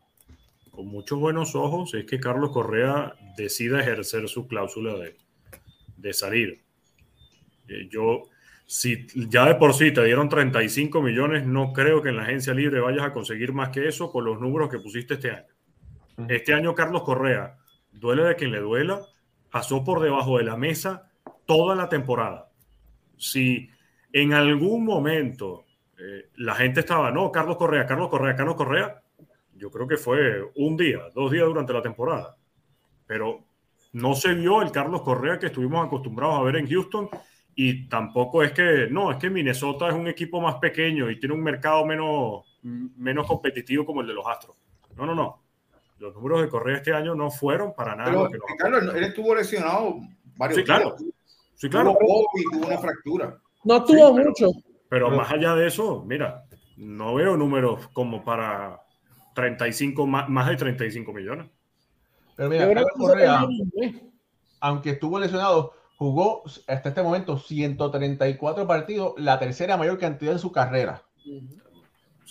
[0.71, 5.15] con muchos buenos ojos, es que Carlos Correa decida ejercer su cláusula de,
[5.95, 6.61] de salir.
[7.69, 8.23] Eh, yo,
[8.72, 12.53] si ya de por sí te dieron 35 millones, no creo que en la agencia
[12.53, 15.47] libre vayas a conseguir más que eso con los números que pusiste este año.
[16.28, 17.57] Este año Carlos Correa,
[17.91, 19.01] duele de quien le duela,
[19.49, 21.09] pasó por debajo de la mesa
[21.47, 22.51] toda la temporada.
[23.17, 23.67] Si
[24.13, 25.65] en algún momento
[25.97, 29.01] eh, la gente estaba, no, Carlos Correa, Carlos Correa, Carlos Correa,
[29.55, 32.38] yo creo que fue un día, dos días durante la temporada.
[33.07, 33.45] Pero
[33.93, 37.09] no se vio el Carlos Correa que estuvimos acostumbrados a ver en Houston
[37.62, 41.36] y tampoco es que, no, es que Minnesota es un equipo más pequeño y tiene
[41.36, 44.55] un mercado menos, menos competitivo como el de los Astros.
[44.95, 45.43] No, no, no.
[45.97, 48.30] Los números de Correa este año no fueron para nada.
[48.32, 49.97] Pero, Carlos, él estuvo lesionado
[50.38, 50.95] varios sí, claro.
[51.55, 51.97] Sí, claro.
[51.99, 53.38] Tuvo una fractura.
[53.66, 54.51] No tuvo mucho.
[54.88, 56.45] Pero más allá de eso, mira,
[56.78, 58.80] no veo números como para
[59.36, 61.47] 35, más, más de 35 millones.
[62.38, 63.45] Pero mira, Correa,
[64.62, 70.49] aunque estuvo lesionado, jugó hasta este momento 134 partidos, la tercera mayor cantidad en su
[70.49, 71.03] carrera.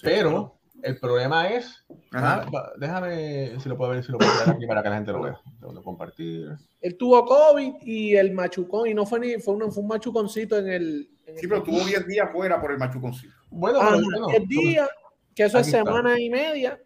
[0.03, 2.47] Pero el problema es, ah,
[2.79, 5.21] déjame si lo puedo ver, si lo puedo ver aquí para que la gente lo
[5.21, 5.39] vea.
[5.85, 6.57] compartir.
[6.81, 10.57] Él tuvo COVID y el machucón, y no fue ni fue un, fue un machuconcito
[10.57, 11.11] en el.
[11.37, 13.35] sí, pero tuvo 10 días fuera por el machuconcito.
[13.51, 13.99] Bueno, ah,
[14.31, 14.89] 10 días,
[15.35, 16.81] que eso es semana y media.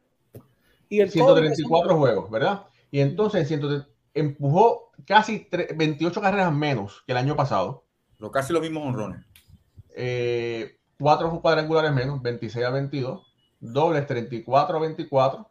[0.88, 2.64] Y el 134 juegos, ¿verdad?
[2.90, 7.84] Y entonces, 134 empujó casi 28 carreras menos que el año pasado.
[8.18, 9.24] Lo casi los mismos honrones.
[9.94, 13.34] Eh, cuatro cuadrangulares menos, 26 a 22.
[13.60, 15.50] Dobles 34 a 24.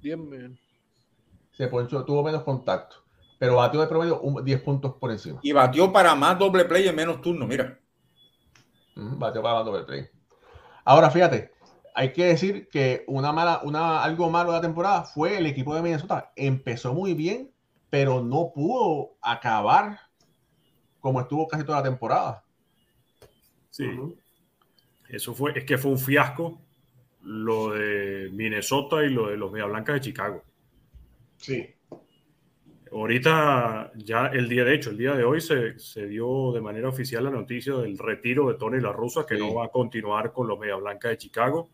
[0.00, 0.58] Bien, bien.
[1.52, 2.96] Se ponchó, tuvo menos contacto.
[3.38, 5.40] pero batió de promedio 10 puntos por encima.
[5.42, 7.78] Y batió para más doble play en menos turno, mira.
[8.96, 10.06] batió para más doble play.
[10.84, 11.52] Ahora, fíjate,
[11.94, 15.74] hay que decir que una mala, una, algo malo de la temporada fue el equipo
[15.74, 16.32] de Minnesota.
[16.36, 17.53] Empezó muy bien,
[17.94, 20.00] pero no pudo acabar
[20.98, 22.44] como estuvo casi toda la temporada.
[23.70, 23.88] Sí.
[25.08, 26.60] Eso fue, es que fue un fiasco
[27.22, 30.42] lo de Minnesota y lo de los Media Blancas de Chicago.
[31.36, 31.72] Sí.
[32.90, 36.88] Ahorita, ya el día, de hecho, el día de hoy se, se dio de manera
[36.88, 40.48] oficial la noticia del retiro de Tony La Russa, que no va a continuar con
[40.48, 41.70] los Media Blancas de Chicago.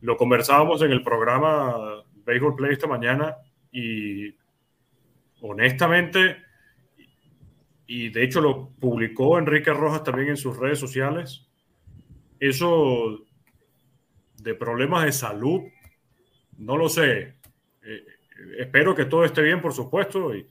[0.00, 3.36] Lo conversábamos en el programa Baseball Play esta mañana
[3.70, 4.39] y
[5.42, 6.36] honestamente,
[7.86, 11.48] y de hecho lo publicó Enrique Rojas también en sus redes sociales,
[12.38, 13.26] eso
[14.36, 15.62] de problemas de salud,
[16.58, 17.34] no lo sé.
[17.82, 18.04] Eh,
[18.58, 20.46] espero que todo esté bien, por supuesto, y,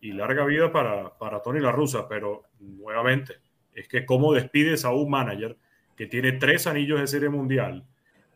[0.00, 3.34] larga vida para, para Tony La Russa, pero nuevamente,
[3.74, 5.56] es que cómo despides a un manager
[5.96, 7.84] que tiene tres anillos de serie mundial,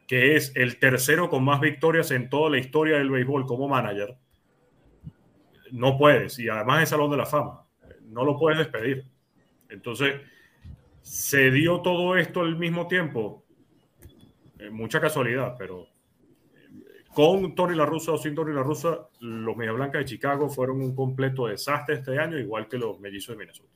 [0.07, 4.17] que es el tercero con más victorias en toda la historia del béisbol como manager,
[5.73, 6.39] no puedes.
[6.39, 7.65] Y además es Salón de la Fama.
[8.05, 9.05] No lo puedes despedir.
[9.69, 10.21] Entonces,
[11.01, 13.45] se dio todo esto al mismo tiempo.
[14.59, 19.57] Eh, mucha casualidad, pero eh, con Tony La Russa o sin Tony La Russa, los
[19.57, 23.39] Media Blancas de Chicago fueron un completo desastre este año, igual que los Mellizos de
[23.39, 23.69] Minnesota.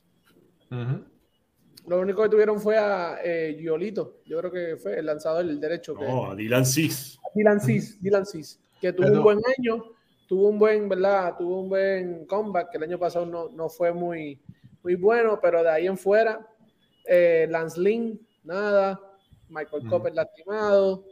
[1.86, 5.60] Lo único que tuvieron fue a eh, Giolito, yo creo que fue el lanzador del
[5.60, 5.94] derecho.
[5.94, 7.18] No, a Dylan Cis.
[7.34, 9.84] Dylan Cis, Dylan Cis, que tuvo un buen año,
[10.26, 11.36] tuvo un buen, ¿verdad?
[11.36, 14.40] Tuvo un buen comeback, que el año pasado no, no fue muy,
[14.82, 16.46] muy bueno, pero de ahí en fuera,
[17.04, 19.00] eh, Lance Lynn, nada,
[19.48, 19.88] Michael mm.
[19.88, 21.04] Copper lastimado.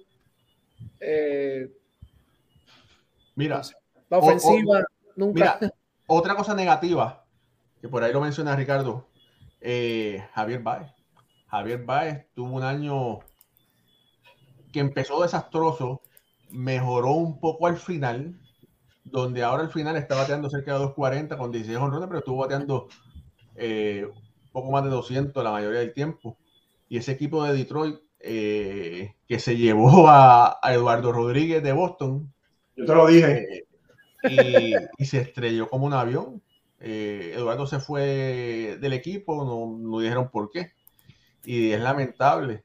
[1.01, 1.71] Eh,
[3.35, 3.63] mira,
[4.09, 4.85] la ofensiva
[5.17, 5.59] nunca.
[5.61, 5.73] Mira,
[6.07, 7.25] otra cosa negativa,
[7.81, 9.09] que por ahí lo menciona Ricardo,
[9.61, 10.93] eh, Javier Baez.
[11.49, 13.21] Javier Baez tuvo un año
[14.73, 16.03] que empezó desastroso,
[16.51, 18.41] mejoró un poco al final,
[19.05, 22.89] donde ahora al final está bateando cerca de 240 con 16 honrones, pero estuvo bateando
[23.55, 24.09] eh,
[24.51, 26.39] poco más de 200 la mayoría del tiempo.
[26.89, 32.33] Y ese equipo de Detroit eh, que se llevó a, Eduardo Rodríguez de Boston.
[32.75, 33.67] Yo te lo dije.
[34.99, 36.43] y, se estrelló como un avión.
[36.81, 40.73] Eh, Eduardo se fue del equipo, no, dijeron por qué.
[41.45, 42.65] Y es lamentable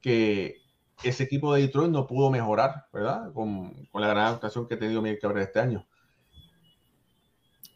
[0.00, 0.56] que
[1.02, 3.32] ese equipo de Detroit no pudo mejorar, ¿verdad?
[3.32, 5.86] Con, la gran actuación que ha tenido Miguel Cabrera este año.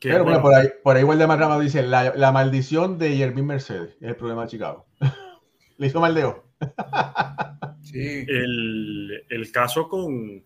[0.01, 4.09] Pero bueno, por ahí, por ahí Waldemar Rama dice, la, maldición de Yervin Mercedes es
[4.09, 4.87] el problema de Chicago.
[5.79, 6.45] Le hizo maldeo.
[7.83, 8.25] sí.
[8.29, 10.45] El, el, caso con,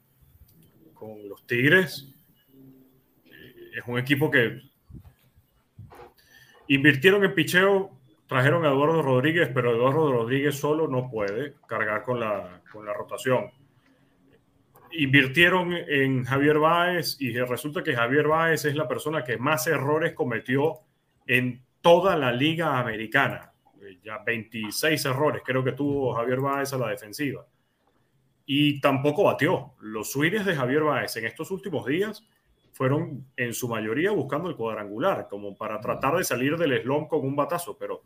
[0.94, 2.14] con los Tigres
[3.26, 4.72] eh, es un equipo que
[6.72, 7.90] Invirtieron en picheo,
[8.26, 12.92] trajeron a Eduardo Rodríguez, pero Eduardo Rodríguez solo no puede cargar con la, con la
[12.92, 13.50] rotación.
[14.92, 20.12] Invirtieron en Javier Báez y resulta que Javier Báez es la persona que más errores
[20.12, 20.80] cometió
[21.26, 23.52] en toda la liga americana.
[24.02, 27.46] Ya 26 errores creo que tuvo Javier Báez a la defensiva.
[28.44, 29.74] Y tampoco batió.
[29.80, 32.26] Los swings de Javier Báez en estos últimos días
[32.72, 37.20] fueron en su mayoría buscando el cuadrangular, como para tratar de salir del slump con
[37.20, 38.02] un batazo, pero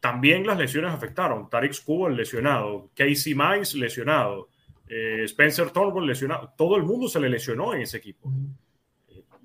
[0.00, 1.48] también las lesiones afectaron.
[1.48, 4.48] Tarek Skubal lesionado, Casey Mize lesionado,
[4.88, 6.52] eh, Spencer Turnbull lesionado.
[6.56, 8.32] Todo el mundo se le lesionó en ese equipo.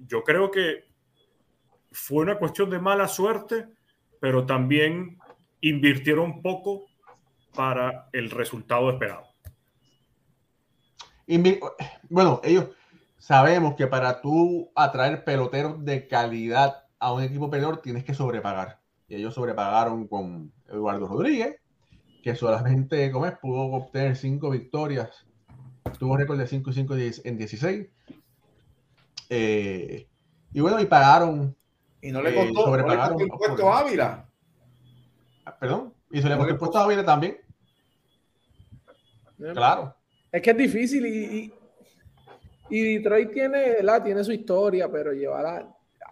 [0.07, 0.85] Yo creo que
[1.91, 3.67] fue una cuestión de mala suerte,
[4.19, 5.17] pero también
[5.61, 6.85] invirtieron poco
[7.53, 9.27] para el resultado esperado.
[12.09, 12.67] Bueno, ellos
[13.17, 18.84] sabemos que para tú atraer peloteros de calidad a un equipo perdedor tienes que sobrepagar.
[19.07, 21.57] Y ellos sobrepagaron con Eduardo Rodríguez,
[22.23, 25.25] que solamente como es, pudo obtener cinco victorias.
[25.99, 27.87] Tuvo récord de 5 y 5 en 16.
[29.29, 30.07] Eh,
[30.51, 31.55] y bueno, y pagaron.
[32.01, 34.29] Y no le eh, costó, sobrepagaron, el puesto a Ávila.
[35.45, 37.37] Ah, perdón, y se le costó el puesto a Ávila también.
[39.53, 39.95] Claro.
[40.31, 41.53] Es que es difícil y,
[42.69, 45.45] y Detroit tiene, la, tiene su historia, pero llevar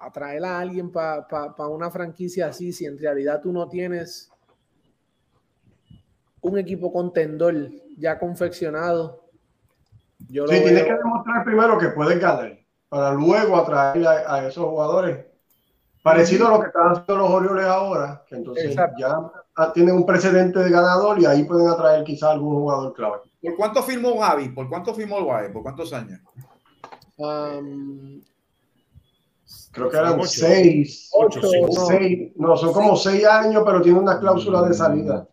[0.06, 4.30] a, traer a alguien para una franquicia así, si en realidad tú no tienes
[6.42, 7.56] un equipo contendor
[7.98, 9.24] ya confeccionado.
[10.30, 12.58] Yo sí, tienes que demostrar primero que puedes ganar,
[12.90, 15.26] para luego atraer a, esos jugadores.
[16.02, 19.32] Parecido a lo que están haciendo los Orioles ahora, que entonces ya
[19.74, 23.18] tienen un precedente de ganador y ahí pueden atraer quizá algún jugador clave.
[23.42, 24.50] ¿Por cuánto firmó Gaby?
[24.50, 26.20] ¿Por cuánto firmó el ¿Por cuántos años?
[29.74, 31.10] Creo que eran seis.
[31.14, 31.42] Ocho,
[32.36, 32.56] no.
[32.56, 35.28] son como seis años, pero tiene una cláusula de salida.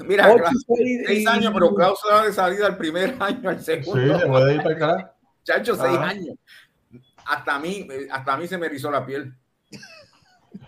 [0.00, 0.34] Mira,
[0.66, 4.18] seis, años, pero cláusula de salida el primer año, al segundo.
[4.18, 5.14] Sí, puede ir para acá.
[5.44, 6.36] Chacho, seis años.
[7.24, 9.32] Hasta a mí, hasta a mí se me erizó la piel.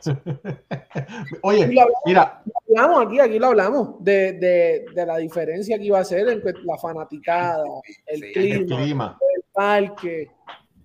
[1.43, 1.67] Oye,
[2.07, 2.45] mira.
[2.69, 6.41] Hablamos aquí, aquí lo hablamos de, de, de, la diferencia que iba a ser en
[6.65, 7.65] la fanaticada,
[8.07, 10.31] el, clima, el, parque,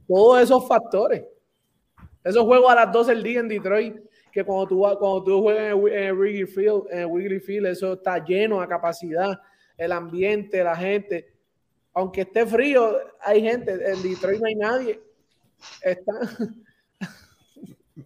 [0.08, 1.24] todos esos factores.
[2.28, 3.96] Esos juegos a las 12 del día en Detroit,
[4.32, 8.62] que cuando tú, cuando tú juegas en, Wrigley Field, en Wrigley Field, eso está lleno
[8.62, 9.40] a capacidad,
[9.78, 11.34] el ambiente, la gente.
[11.94, 13.72] Aunque esté frío, hay gente.
[13.72, 15.02] En Detroit no hay nadie.
[15.82, 16.14] Está.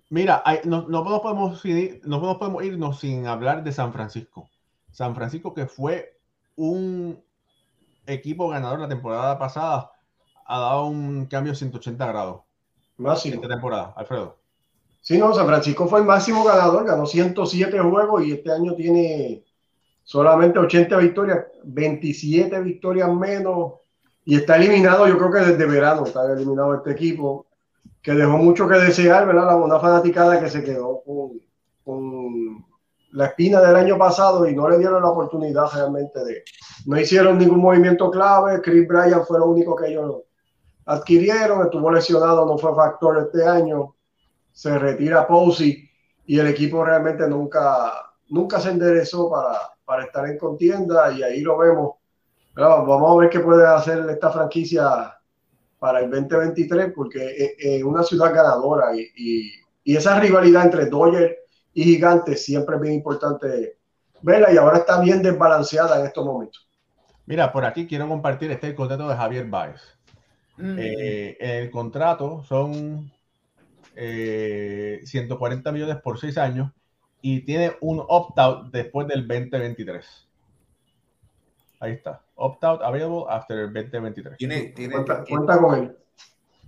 [0.09, 1.63] Mira, no, no, podemos
[2.03, 4.49] no podemos irnos sin hablar de San Francisco.
[4.91, 6.19] San Francisco que fue
[6.55, 7.22] un
[8.05, 9.91] equipo ganador la temporada pasada,
[10.45, 12.41] ha dado un cambio de 180 grados.
[12.97, 13.35] Máximo.
[13.35, 14.37] Esta temporada, Alfredo.
[15.01, 19.43] Sí, no, San Francisco fue el máximo ganador, ganó 107 juegos y este año tiene
[20.03, 23.73] solamente 80 victorias, 27 victorias menos
[24.23, 27.47] y está eliminado, yo creo que desde verano está eliminado este equipo
[28.01, 29.59] que dejó mucho que desear, ¿verdad?
[29.59, 31.39] Una fanaticada que se quedó con,
[31.83, 32.65] con,
[33.13, 36.43] la espina del año pasado y no le dieron la oportunidad realmente de.
[36.85, 38.61] No hicieron ningún movimiento clave.
[38.61, 40.21] Chris Bryan fue lo único que ellos
[40.91, 41.63] adquirieron.
[41.63, 43.95] Estuvo lesionado, no fue factor este año.
[44.51, 45.89] Se retira Posey
[46.25, 51.41] y el equipo realmente nunca, nunca se enderezó para, para estar en contienda y ahí
[51.41, 51.95] lo vemos.
[52.55, 55.17] vamos a ver qué puede hacer esta franquicia
[55.79, 59.51] para el 2023 porque es una ciudad ganadora y,
[59.83, 61.35] y, esa rivalidad entre Dodgers
[61.73, 63.79] y Gigantes siempre es bien importante
[64.21, 66.69] verla y ahora está bien desbalanceada en estos momentos.
[67.25, 69.81] Mira, por aquí quiero compartir este contrato de Javier Baez.
[70.57, 70.75] Mm.
[70.77, 73.11] Eh, el contrato son
[73.95, 76.71] 140 eh, millones por 6 años
[77.21, 80.27] y tiene un opt-out después del 2023.
[81.79, 82.21] Ahí está.
[82.35, 84.37] Opt-out available after el 2023.
[84.37, 85.23] Tiene, tiene, cuenta,
[85.59, 85.97] con él.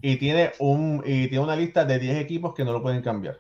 [0.02, 3.40] Y tiene, un, y tiene una lista de 10 equipos que no lo pueden cambiar.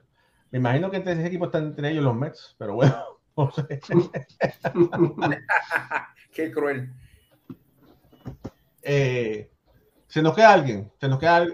[0.51, 2.95] Me imagino que entre ese equipos están entre ellos los Mets, pero bueno.
[3.35, 3.79] No sé.
[6.31, 6.93] Qué cruel.
[8.83, 9.49] Eh,
[10.14, 11.47] se nos queda alguien, se nos queda,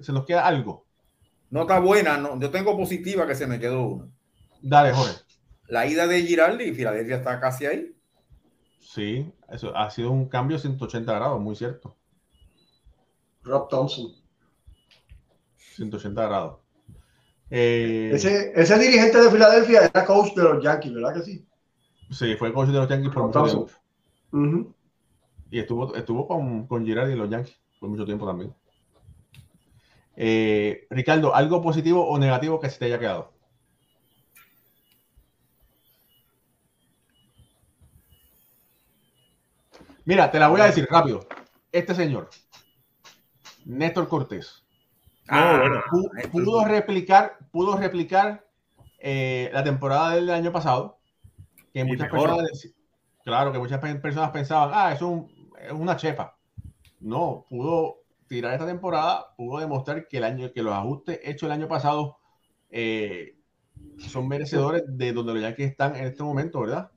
[0.00, 0.86] se nos queda algo.
[1.50, 4.10] Nota buena, no, yo tengo positiva que se me quedó uno.
[4.62, 5.12] Dale, Jorge.
[5.66, 7.94] La ida de Giraldi y Filadelfia está casi ahí.
[8.80, 11.98] Sí, eso ha sido un cambio 180 grados, muy cierto.
[13.42, 14.10] Rob Thompson.
[15.76, 16.60] 180 grados.
[17.50, 21.46] Eh, ese, ese, dirigente de Filadelfia era coach de los Yankees, ¿verdad que sí?
[22.10, 23.68] Sí, fue coach de los Yankees por mucho
[24.32, 24.74] tiempo.
[25.50, 28.54] Y estuvo, estuvo con, con Girardi y los Yankees por mucho tiempo también.
[30.16, 33.32] Eh, Ricardo, ¿algo positivo o negativo que se te haya quedado?
[40.04, 41.20] Mira, te la voy a decir rápido.
[41.70, 42.30] Este señor,
[43.66, 44.64] Néstor Cortés,
[45.28, 45.84] ah,
[46.32, 48.46] pudo, replicar, pudo replicar
[48.98, 50.98] eh, la temporada del año pasado,
[51.74, 52.74] que muchas personas,
[53.22, 56.37] claro, que muchas personas pensaban, ah, es, es una chepa.
[57.00, 61.52] No, pudo tirar esta temporada, pudo demostrar que el año, que los ajustes hechos el
[61.52, 62.18] año pasado
[62.70, 63.36] eh,
[63.98, 66.90] son merecedores de donde los Yankees están en este momento, ¿verdad?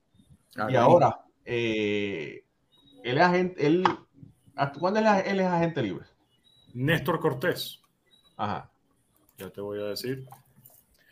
[0.69, 2.43] y ahora, eh,
[3.03, 3.83] él es agente, él,
[4.79, 6.05] ¿cuándo él, él es agente libre?
[6.73, 7.81] Néstor Cortés.
[8.37, 8.69] Ajá.
[9.37, 10.27] Ya te voy a decir.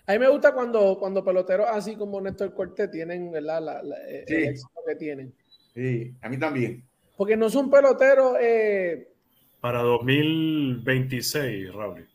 [0.06, 3.62] A mí me gusta cuando, cuando peloteros así como Néstor Cortés tienen ¿verdad?
[3.62, 5.34] La, el éxito que tienen.
[5.74, 6.89] Sí, a mí también.
[7.20, 8.38] Porque no son peloteros.
[8.40, 9.12] Eh...
[9.60, 12.08] Para 2026, Raúl.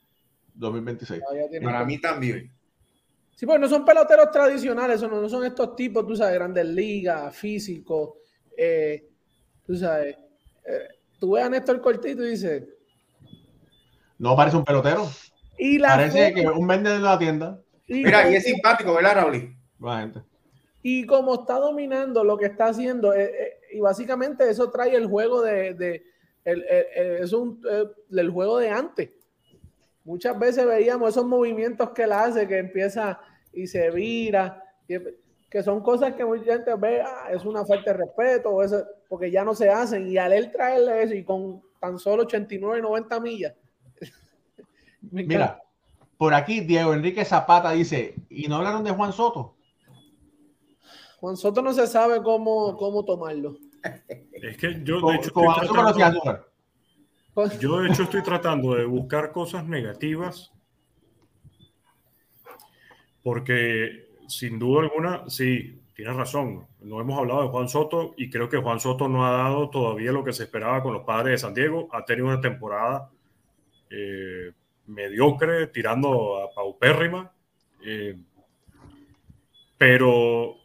[0.55, 1.23] 2026.
[1.63, 2.51] Para mí también.
[3.37, 7.37] Sí, pues no son peloteros tradicionales, no, no son estos tipos, tú sabes, grandes ligas,
[7.37, 8.15] físicos.
[8.57, 9.11] Eh,
[9.67, 10.17] Tú sabes,
[10.67, 12.65] eh, tú ves a Néstor Cortito y dices.
[14.19, 15.09] No parece un pelotero.
[15.59, 17.61] Y parece que un vendedor de la tienda.
[17.89, 19.57] Mira, y es simpático, ¿verdad, Raúl?
[20.01, 20.21] gente.
[20.83, 25.07] Y como está dominando lo que está haciendo, eh, eh, y básicamente eso trae el
[25.07, 26.05] juego de, de
[26.45, 26.65] el,
[27.21, 27.61] es un,
[28.11, 29.11] el juego de antes.
[30.05, 33.19] Muchas veces veíamos esos movimientos que él hace, que empieza
[33.53, 34.63] y se vira.
[34.87, 39.31] Que son cosas que mucha gente ve, ah, es una falta de respeto, eso, porque
[39.31, 40.07] ya no se hacen.
[40.09, 43.55] Y al él traerle eso y con tan solo 89, 90 millas.
[45.01, 45.61] Mira,
[46.17, 49.57] por aquí Diego Enrique Zapata dice, ¿y no hablaron de Juan Soto?
[51.21, 53.57] Juan Soto no se sabe cómo, cómo tomarlo.
[54.32, 56.47] Es que yo de hecho estoy tratando,
[57.61, 60.55] yo de hecho estoy tratando de buscar cosas negativas
[63.24, 66.66] Porque sin duda alguna, sí, tienes razón.
[66.81, 70.12] No hemos hablado de Juan Soto y creo que Juan Soto no ha dado todavía
[70.12, 71.89] lo que se esperaba con los padres de San Diego.
[71.90, 73.11] Ha tenido una temporada
[73.89, 74.52] eh,
[74.86, 77.32] mediocre, tirando a paupérrima.
[77.82, 78.15] Eh,
[79.78, 80.56] pero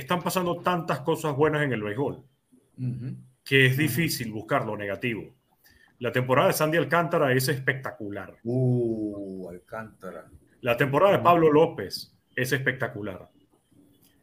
[0.00, 2.22] están pasando tantas cosas buenas en el béisbol
[3.44, 5.34] que es difícil buscar lo negativo.
[5.98, 8.36] La temporada de Sandy Alcántara es espectacular.
[8.42, 10.24] Uh, Alcántara.
[10.62, 13.28] La temporada de Pablo López es espectacular.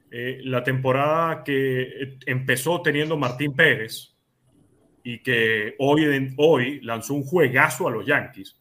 [0.10, 4.18] Eh, la temporada que empezó teniendo Martín Pérez
[5.03, 8.60] y que hoy, hoy lanzó un juegazo a los Yankees,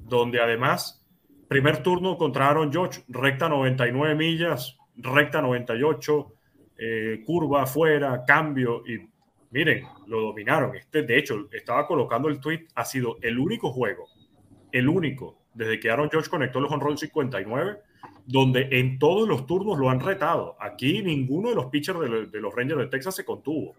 [0.00, 1.06] donde además,
[1.48, 6.32] primer turno contra Aaron George, recta 99 millas, recta 98,
[6.78, 9.12] eh, curva afuera, cambio y
[9.52, 10.74] miren, lo dominaron.
[10.74, 14.08] Este, de hecho, estaba colocando el tweet, ha sido el único juego,
[14.72, 17.78] el único, desde que Aaron George conectó los honrón 59,
[18.26, 20.56] donde en todos los turnos lo han retado.
[20.58, 23.74] Aquí ninguno de los pitchers de, los Rangers de Texas se contuvo.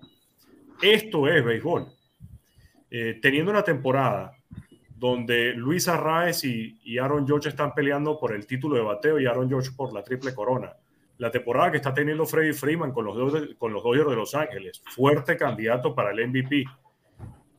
[0.81, 1.87] Esto es béisbol.
[2.89, 4.33] Eh, teniendo una temporada
[4.95, 9.25] donde Luis Arraez y, y Aaron George están peleando por el título de bateo y
[9.25, 10.73] Aaron George por la triple corona
[11.17, 14.81] la temporada que está teniendo Freddy Freeman con los, con los Dodgers de Los Ángeles,
[14.85, 16.65] fuerte candidato para el MVP,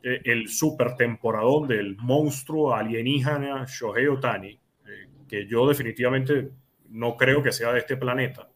[0.03, 6.51] eh, el super temporadón del monstruo alienígena Shohei Otani, eh, que yo definitivamente
[6.91, 8.49] no creo que sea de este planeta.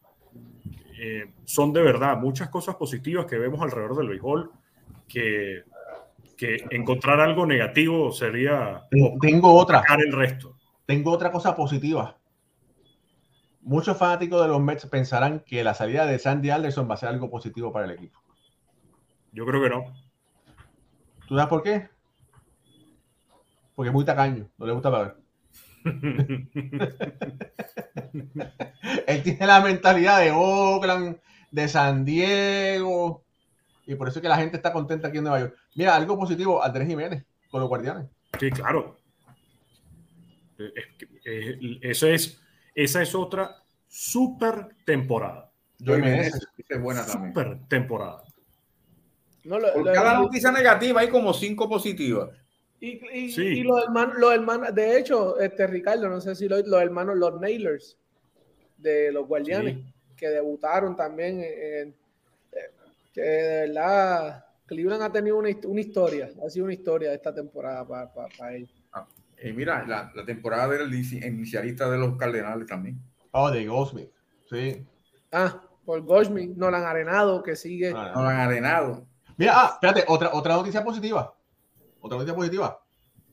[1.01, 4.51] Eh, son de verdad muchas cosas positivas que vemos alrededor del béisbol
[5.07, 5.63] que,
[6.37, 8.83] que encontrar algo negativo sería
[9.21, 10.57] tengo otra el resto.
[10.85, 12.18] Tengo otra cosa positiva
[13.61, 17.09] muchos fanáticos de los Mets pensarán que la salida de Sandy Alderson va a ser
[17.09, 18.21] algo positivo para el equipo.
[19.33, 19.85] Yo creo que no.
[21.27, 21.89] ¿Tú sabes por qué?
[23.75, 25.17] Porque es muy tacaño, no le gusta ver.
[29.07, 31.19] Él tiene la mentalidad de Oakland,
[31.51, 33.25] de San Diego,
[33.87, 35.57] y por eso es que la gente está contenta aquí en Nueva York.
[35.75, 38.07] Mira, algo positivo, Andrés Jiménez con los Guardianes.
[38.39, 38.97] Sí, claro.
[41.83, 42.43] Eso es
[42.85, 43.57] esa es otra
[43.89, 45.51] super temporada.
[46.81, 48.23] buena Super temporada.
[49.43, 52.31] Por cada noticia negativa hay como cinco positivas.
[52.81, 53.83] Y, y, los,
[54.33, 57.99] hermanos, de hecho, este Ricardo, no sé si los, hermanos, los Nailers
[58.77, 59.79] de los Guardianes,
[60.17, 61.95] que debutaron también en,
[63.13, 68.13] que de verdad Cleveland ha tenido una, historia, ha sido una historia esta temporada para,
[68.13, 68.78] para, para ellos.
[69.41, 73.01] Eh, mira, la, la, temporada del inicialista de los Cardenales también.
[73.31, 74.11] Oh, de Goldschmidt,
[74.51, 74.85] sí.
[75.31, 77.93] Ah, por Goldschmidt, no la han arenado, que sigue.
[77.95, 79.07] Ah, no la han arenado.
[79.37, 81.33] Mira, ah, espérate, otra, otra noticia positiva.
[82.01, 82.81] Otra noticia positiva.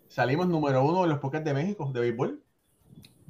[0.08, 2.42] Salimos número uno de los Pokémon de México, de béisbol.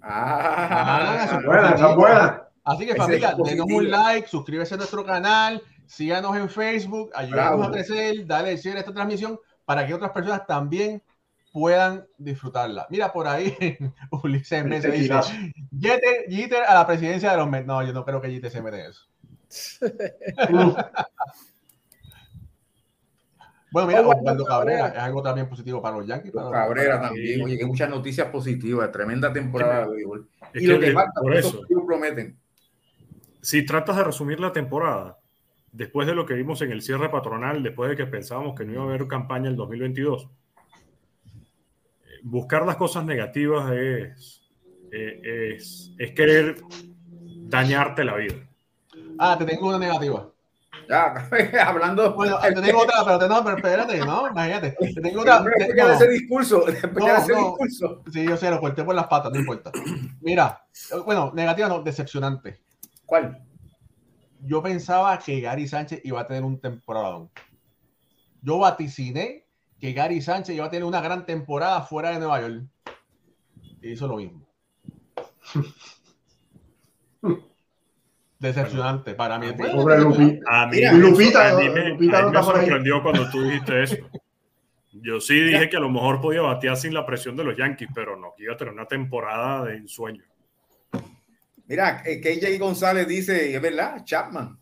[0.02, 2.47] Ah, ah buena, buena.
[2.65, 7.72] Así que familia, denos un like, suscríbete a nuestro canal, síganos en Facebook, ayúdanos a
[7.72, 11.02] crecer, dale share a esta transmisión para que otras personas también
[11.56, 12.86] puedan disfrutarla.
[12.90, 13.56] Mira, por ahí
[14.23, 17.65] Ulises Mesa dice, Jeter, a la presidencia de los Mets.
[17.65, 19.07] No, yo no creo que Jeter se mete eso.
[23.72, 26.34] bueno, mira, Osvaldo Cabrera es algo también positivo para los Yankees.
[26.34, 30.03] Cabrera también, oye, que muchas noticias positivas, tremenda temporada de
[30.56, 32.38] Y lo que falta, por eso prometen.
[33.40, 35.19] Si tratas de resumir la temporada,
[35.72, 38.73] después de lo que vimos en el cierre patronal, después de que pensábamos que no
[38.73, 40.30] iba a haber campaña el 2022,
[42.26, 44.41] buscar las cosas negativas es,
[44.91, 46.57] eh, es, es, querer
[47.47, 48.35] dañarte la vida.
[49.19, 50.31] Ah, te tengo una negativa.
[50.89, 51.30] Ya,
[51.68, 52.15] hablando.
[52.15, 54.27] Bueno, te tengo otra, pero, te, no, pero espérate, ¿no?
[54.27, 54.72] Imagínate.
[54.72, 55.43] Te tengo otra.
[55.43, 56.65] Te, no, ese discurso.
[56.93, 58.03] No, ese discurso.
[58.11, 59.72] Sí, yo sé, lo corté por las patas, no importa.
[60.22, 60.65] Mira,
[61.06, 62.60] bueno, negativa no, decepcionante.
[63.06, 63.39] ¿Cuál?
[64.41, 67.30] Yo pensaba que Gary Sánchez iba a tener un temporadón.
[68.41, 69.44] Yo vaticiné
[69.86, 72.64] que Gary Sánchez iba a tener una gran temporada fuera de Nueva York.
[73.84, 74.48] Y hizo lo mismo.
[78.40, 79.52] Decepcionante para mí.
[79.53, 80.64] Pobre Lupita.
[80.64, 83.95] A mí, Lupita, a mí me, me sorprendió cuando tú dijiste eso.
[84.91, 87.90] Yo sí dije que a lo mejor podía batear sin la presión de los Yankees,
[87.94, 90.24] pero no, que iba a tener una temporada de ensueño.
[91.68, 94.57] Mira, eh, KJ González dice, es verdad, Chapman.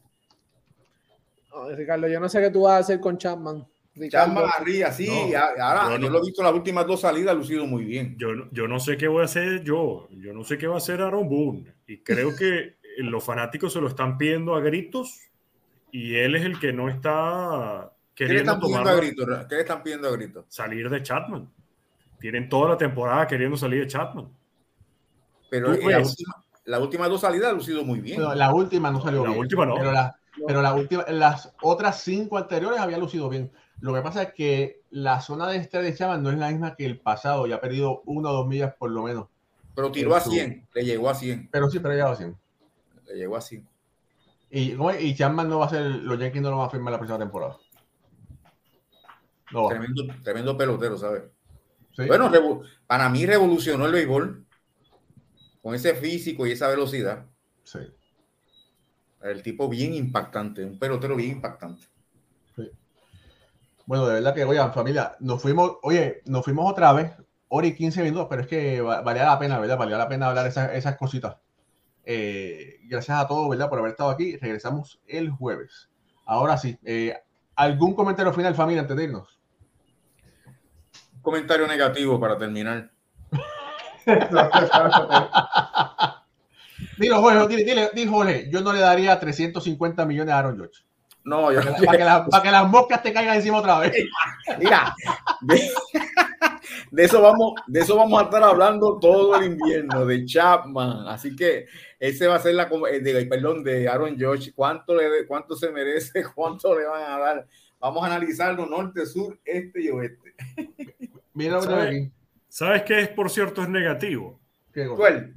[1.77, 3.65] Ricardo, yo no sé qué tú vas a hacer con Chapman.
[4.09, 7.83] Chapman arriba, sí, ahora yo, lo he visto las últimas dos salidas, ha lucido muy
[7.85, 8.15] bien.
[8.17, 10.77] Yo, yo no sé qué voy a hacer yo, yo no sé qué va a
[10.77, 15.19] hacer Aaron Boone, y creo que los fanáticos se lo están pidiendo a gritos,
[15.91, 19.45] y él es el que no está queriendo ¿Qué le están pidiendo a gritos?
[19.47, 20.45] ¿Qué le están pidiendo a gritos?
[20.49, 21.49] Salir de Chapman.
[22.19, 24.27] Tienen toda la temporada queriendo salir de Chapman.
[25.51, 28.19] pero la última, la última, dos salidas ha lucido muy bien.
[28.35, 29.39] la última no salió la bien.
[29.39, 29.75] Última no.
[29.75, 30.15] Pero, la,
[30.47, 33.51] pero la última, las otras cinco anteriores había lucido bien.
[33.83, 36.73] Lo que pasa es que la zona de este de Chávez no es la misma
[36.73, 39.27] que el pasado, ya ha perdido una o dos millas por lo menos.
[39.75, 41.49] Pero tiró a 100, le llegó a 100.
[41.51, 42.37] Pero sí, pero llegó a 100.
[43.07, 43.67] Le llegó a 100.
[44.51, 46.97] Y, y Chapman no va a ser, los Yankees no lo van a firmar la
[46.97, 47.57] próxima temporada.
[49.51, 51.23] No tremendo, tremendo pelotero, ¿sabes?
[52.07, 52.31] Bueno,
[52.87, 54.45] para mí revolucionó el béisbol
[55.61, 57.25] con ese físico y esa velocidad.
[57.65, 57.79] Sí.
[59.23, 61.92] El tipo bien impactante, un pelotero bien impactante.
[63.85, 67.11] Bueno, de verdad que, oigan, familia, nos fuimos, oye, nos fuimos otra vez,
[67.49, 69.77] hora y 15 minutos, pero es que valía la pena, ¿verdad?
[69.77, 71.37] Valía la pena hablar esas, esas cositas.
[72.05, 73.69] Eh, gracias a todos, ¿verdad?
[73.69, 74.37] Por haber estado aquí.
[74.37, 75.89] Regresamos el jueves.
[76.25, 77.15] Ahora sí, eh,
[77.55, 79.39] ¿algún comentario final, familia, antes de irnos?
[81.21, 82.91] Comentario negativo para terminar.
[86.97, 90.83] dile, Jorge, dile, dile, dile, Jorge, yo no le daría 350 millones a Aaron George.
[91.23, 93.79] No, yo para, que, para, que la, para que las moscas te caigan encima otra
[93.79, 93.93] vez.
[94.59, 94.93] Mira,
[96.91, 101.07] de, eso vamos, de eso vamos a estar hablando todo el invierno, de Chapman.
[101.07, 101.67] Así que
[101.99, 104.51] ese va a ser la, eh, de, perdón, de Aaron George.
[104.53, 106.25] ¿Cuánto, le, ¿Cuánto se merece?
[106.35, 107.47] ¿Cuánto le van a dar?
[107.79, 110.33] Vamos a analizarlo norte, sur, este y oeste.
[111.33, 112.09] Mira ¿Sabes.
[112.47, 114.39] ¿Sabes qué es, por cierto, es negativo?
[114.71, 115.35] ¿Qué ¿Cuál?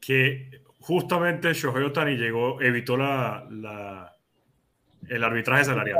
[0.00, 4.16] Que justamente Shohei Otani llegó, evitó la, la,
[5.08, 5.98] el arbitraje salarial.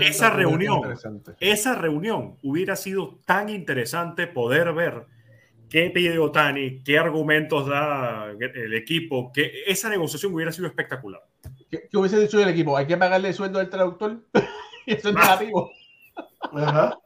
[0.00, 0.82] Esa reunión,
[1.40, 5.06] esa reunión hubiera sido tan interesante poder ver
[5.70, 11.22] qué pide Otani, qué argumentos da el equipo, que esa negociación hubiera sido espectacular.
[11.70, 12.76] ¿Qué, hubiese dicho el equipo?
[12.76, 14.20] ¿Hay que pagarle el sueldo al traductor?
[14.86, 15.70] Eso es negativo.
[16.52, 16.98] Ajá.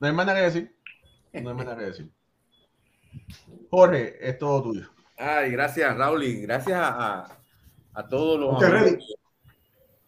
[0.00, 0.76] No hay más nada que decir.
[1.34, 2.10] No hay más nada que decir.
[3.70, 4.88] Jorge, es todo tuyo.
[5.16, 7.38] Ay, gracias, Raúl, y gracias a,
[7.92, 8.62] a todos los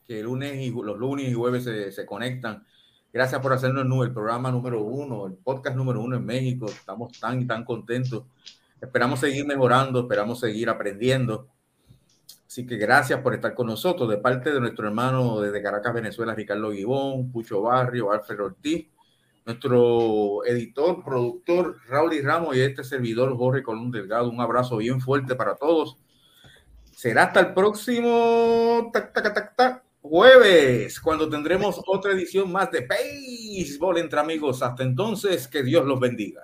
[0.06, 2.64] que lunes y, los lunes y jueves se, se, conectan.
[3.12, 6.66] Gracias por hacernos el programa número uno, el podcast número uno en México.
[6.66, 8.24] Estamos tan y tan contentos.
[8.80, 11.48] Esperamos seguir mejorando, esperamos seguir aprendiendo.
[12.46, 16.34] Así que gracias por estar con nosotros de parte de nuestro hermano desde Caracas, Venezuela,
[16.34, 18.86] Ricardo Guibón, Pucho Barrio, Alfred Ortiz,
[19.46, 24.28] nuestro editor, productor Raúl y Ramos y este servidor Jorge Colón Delgado.
[24.28, 25.96] Un abrazo bien fuerte para todos.
[26.90, 28.90] Será hasta el próximo
[30.00, 34.62] jueves, cuando tendremos otra edición más de Béisbol entre amigos.
[34.62, 36.42] Hasta entonces, que Dios los bendiga.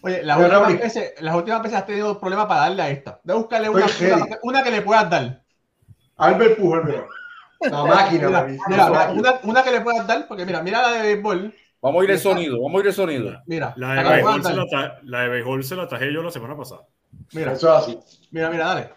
[0.00, 3.20] Oye, las últimas, veces, las últimas veces has tenido problemas para darle a esta.
[3.22, 3.86] De buscarle una,
[4.42, 5.42] una, que le puedas dar.
[6.16, 7.06] Albert Pujol, mira.
[7.70, 11.02] La máquina, mira, mira, una, una, que le puedas dar, porque mira, mira la de
[11.02, 11.52] béisbol.
[11.80, 13.42] Vamos a ir el sonido, vamos a ir el sonido.
[13.46, 16.56] Mira, la de béisbol se la, la de béisbol se la tajé yo la semana
[16.56, 16.86] pasada.
[17.32, 17.98] Mira, eso es así.
[18.32, 18.90] Mira, mira, dale.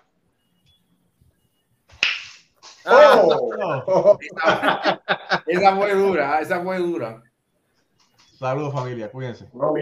[2.85, 4.17] Oh.
[5.45, 7.21] Esa fue dura, esa fue dura.
[8.39, 9.47] Saludos familia, cuídense.
[9.53, 9.73] No.